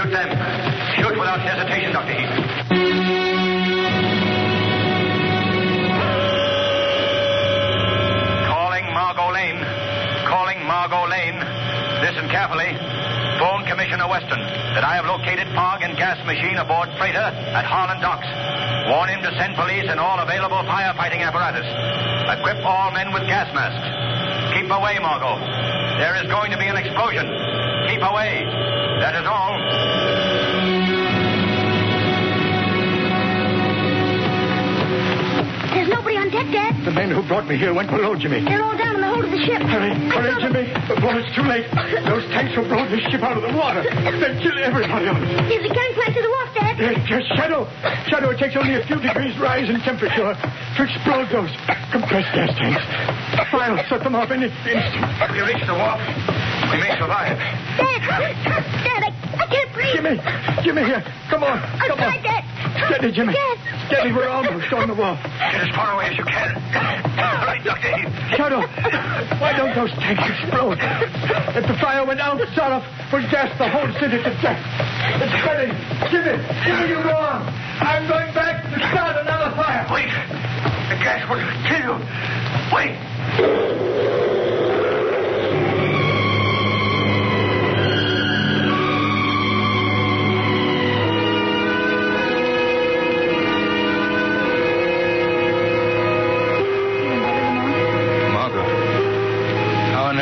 Shoot 0.00 0.08
them. 0.16 0.32
Shoot 0.96 1.12
without 1.20 1.44
hesitation, 1.44 1.92
Dr. 1.92 2.16
Heath. 2.16 2.32
Calling 8.48 8.86
Margot 8.96 9.28
Lane. 9.28 9.60
Calling 10.24 10.64
Margot 10.64 11.04
Lane. 11.04 11.36
Listen 12.00 12.32
carefully. 12.32 12.95
Phone 13.38 13.68
Commissioner 13.68 14.08
Weston 14.08 14.40
that 14.72 14.84
I 14.84 14.96
have 14.96 15.04
located 15.04 15.44
fog 15.52 15.84
and 15.84 15.92
gas 15.96 16.16
machine 16.24 16.56
aboard 16.56 16.88
freighter 16.96 17.20
at 17.20 17.64
Harlan 17.68 18.00
Docks. 18.00 18.24
Warn 18.88 19.12
him 19.12 19.20
to 19.20 19.32
send 19.36 19.52
police 19.56 19.84
and 19.88 20.00
all 20.00 20.16
available 20.20 20.64
firefighting 20.64 21.20
apparatus. 21.20 21.68
Equip 22.32 22.64
all 22.64 22.90
men 22.96 23.12
with 23.12 23.28
gas 23.28 23.52
masks. 23.52 23.84
Keep 24.56 24.72
away, 24.72 24.96
Margot. 25.04 25.36
There 26.00 26.16
is 26.16 26.24
going 26.32 26.50
to 26.52 26.58
be 26.58 26.64
an 26.64 26.80
explosion. 26.80 27.28
Keep 27.92 28.00
away. 28.00 28.40
That 29.04 29.12
is 29.20 29.26
all. 29.28 30.15
There's 36.26 36.34
nobody 36.34 36.50
on 36.50 36.50
deck, 36.50 36.74
Dad. 36.74 36.84
The 36.84 36.90
men 36.90 37.10
who 37.10 37.22
brought 37.22 37.46
me 37.46 37.56
here 37.56 37.72
went 37.74 37.90
below, 37.90 38.16
Jimmy. 38.18 38.42
They're 38.42 38.62
all 38.62 38.76
down 38.76 38.96
in 38.96 39.00
the 39.00 39.06
hold 39.06 39.24
of 39.24 39.30
the 39.30 39.38
ship. 39.46 39.62
Hurry, 39.62 39.94
hurry. 40.10 40.34
Jimmy. 40.42 40.66
Before 40.90 41.14
it's 41.14 41.30
too 41.38 41.46
late. 41.46 41.70
Those 42.02 42.26
tanks 42.34 42.56
will 42.58 42.66
blow 42.66 42.82
this 42.90 43.02
ship 43.10 43.22
out 43.22 43.38
of 43.38 43.46
the 43.46 43.54
water. 43.54 43.82
They'll 43.86 44.38
kill 44.42 44.58
everybody 44.58 45.06
on 45.06 45.22
it. 45.22 45.30
There's 45.46 45.70
a 45.70 45.74
gangplank 45.74 46.14
to 46.18 46.22
the 46.22 46.32
wharf, 46.34 46.50
Dad. 46.54 46.74
Yes, 46.82 46.98
yes, 47.06 47.22
Shadow. 47.38 47.70
Shadow, 48.10 48.30
it 48.34 48.38
takes 48.42 48.56
only 48.58 48.74
a 48.74 48.82
few 48.86 48.98
degrees 48.98 49.38
rise 49.38 49.70
in 49.70 49.78
temperature 49.86 50.34
to 50.34 50.80
explode 50.82 51.30
those 51.30 51.50
compressed 51.94 52.34
gas 52.34 52.50
tanks. 52.58 52.82
I'll 53.54 53.78
set 53.86 54.02
them 54.02 54.14
off 54.14 54.30
any 54.30 54.50
instant. 54.50 54.82
If 55.22 55.30
we 55.30 55.40
reach 55.46 55.62
the 55.62 55.78
wharf, 55.78 56.02
we 56.74 56.82
may 56.82 56.90
survive. 56.98 57.38
Dad, 57.78 58.02
Dad, 58.02 58.22
I, 58.26 58.34
I 58.50 58.62
can't 58.82 59.04
breathe. 59.04 59.15
Jimmy, 59.96 60.20
Jimmy, 60.60 60.84
here. 60.84 61.00
Come 61.32 61.40
on, 61.40 61.56
I'm 61.56 61.88
come 61.88 61.96
on. 61.96 62.12
sorry, 62.12 62.20
Dad. 62.20 62.44
Steady, 62.84 63.12
Jimmy. 63.16 63.32
Dad. 63.32 63.56
Steady, 63.88 64.12
we're 64.12 64.28
almost 64.28 64.68
on 64.68 64.88
the 64.88 64.94
wharf. 64.94 65.16
Get 65.24 65.64
as 65.64 65.72
far 65.72 65.96
away 65.96 66.12
as 66.12 66.18
you 66.20 66.24
can. 66.28 66.52
All 67.16 67.48
right, 67.48 67.64
Dr. 67.64 67.96
Heath. 67.96 68.12
Shadow, 68.36 68.60
why 69.40 69.56
don't 69.56 69.72
those 69.72 69.88
tanks 69.96 70.20
explode? 70.20 70.76
If 71.56 71.64
the 71.64 71.80
fire 71.80 72.04
went 72.04 72.20
out, 72.20 72.36
Zaroff 72.52 72.84
would 73.08 73.24
gas 73.32 73.48
the 73.56 73.72
whole 73.72 73.88
city 73.96 74.20
to 74.20 74.32
death. 74.44 74.60
It's 75.16 75.32
spreading. 75.40 75.72
Jimmy, 76.12 76.44
Jimmy, 76.44 76.92
you 76.92 77.00
go 77.00 77.16
on. 77.16 77.48
I'm 77.80 78.04
going 78.04 78.34
back 78.36 78.68
to 78.68 78.76
start 78.92 79.16
another 79.16 79.56
fire. 79.56 79.88
Wait. 79.88 80.12
The 80.92 81.00
gas 81.00 81.24
will 81.24 81.40
kill 81.72 81.96
you. 81.96 82.04
Wait. 82.68 83.95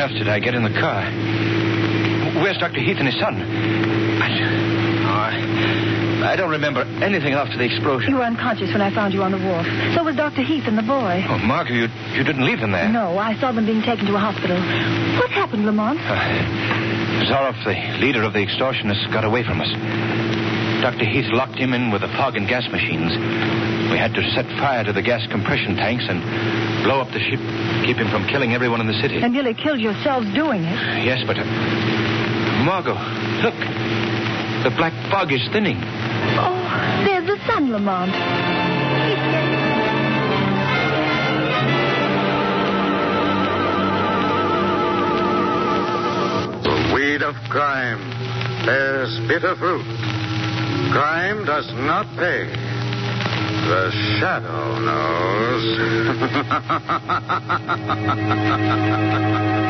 How 0.05 0.11
on 0.11 0.13
earth 0.13 0.19
did 0.19 0.29
I 0.29 0.39
get 0.39 0.55
in 0.55 0.63
the 0.65 0.71
car? 0.71 1.03
Where's 2.43 2.59
Dr. 2.59 2.81
Heath 2.81 2.97
and 2.99 3.09
his 3.09 3.19
son? 3.19 3.41
I, 5.05 6.33
I, 6.33 6.37
don't 6.37 6.51
remember 6.51 6.83
anything 7.01 7.33
after 7.33 7.57
the 7.57 7.65
explosion. 7.65 8.11
You 8.11 8.17
were 8.19 8.25
unconscious 8.25 8.73
when 8.73 8.83
I 8.83 8.93
found 8.93 9.15
you 9.15 9.23
on 9.23 9.33
the 9.33 9.39
wharf. 9.39 9.67
So 9.95 10.05
was 10.05 10.17
Dr. 10.17 10.43
Heath 10.43 10.65
and 10.67 10.77
the 10.77 10.83
boy. 10.83 11.25
Oh, 11.29 11.39
Margot, 11.39 11.73
you, 11.73 11.89
you 12.13 12.25
didn't 12.25 12.45
leave 12.45 12.61
them 12.61 12.73
there. 12.73 12.89
No, 12.89 13.19
I 13.19 13.39
saw 13.41 13.53
them 13.53 13.67
being 13.67 13.83
taken 13.83 14.07
to 14.07 14.15
a 14.17 14.19
hospital. 14.19 14.57
What 15.21 15.31
happened, 15.31 15.65
Lamont? 15.65 16.01
Uh, 16.01 17.25
Zaroff, 17.31 17.57
the 17.65 18.05
leader 18.05 18.23
of 18.23 18.33
the 18.33 18.41
extortionists, 18.45 19.11
got 19.13 19.25
away 19.25 19.45
from 19.45 19.61
us. 19.61 19.71
Dr. 20.83 21.05
Heath 21.07 21.33
locked 21.33 21.57
him 21.57 21.73
in 21.73 21.91
with 21.91 22.03
the 22.03 22.09
fog 22.09 22.37
and 22.37 22.49
gas 22.49 22.69
machines. 22.69 23.13
We 23.91 23.99
had 23.99 24.15
to 24.15 24.23
set 24.35 24.47
fire 24.59 24.85
to 24.85 24.93
the 24.93 25.03
gas 25.03 25.27
compression 25.31 25.77
tanks 25.77 26.05
and 26.09 26.21
blow 26.85 27.01
up 27.01 27.09
the 27.13 27.21
ship, 27.21 27.41
keep 27.85 27.97
him 27.97 28.11
from 28.11 28.27
killing 28.29 28.53
everyone 28.53 28.81
in 28.81 28.87
the 28.87 28.99
city. 29.01 29.21
And 29.23 29.33
nearly 29.33 29.55
killed 29.55 29.81
yourselves 29.81 30.27
doing 30.35 30.65
it. 30.65 30.79
Yes, 31.05 31.23
but. 31.27 31.39
Uh, 31.39 31.45
Margot, 32.65 32.97
look. 33.45 33.55
The 34.65 34.71
black 34.71 34.95
fog 35.11 35.31
is 35.31 35.47
thinning. 35.53 35.77
Oh, 35.77 37.05
there's 37.05 37.27
the 37.27 37.37
sun, 37.47 37.71
Lamont. 37.71 38.11
The 46.65 46.93
weed 46.95 47.23
of 47.23 47.35
crime 47.51 47.99
bears 48.65 49.21
bitter 49.29 49.55
fruit. 49.57 49.85
Crime 50.93 51.45
does 51.45 51.71
not 51.75 52.07
pay. 52.17 52.74
The 53.67 53.91
shadow 54.21 54.79
knows. 54.79 55.65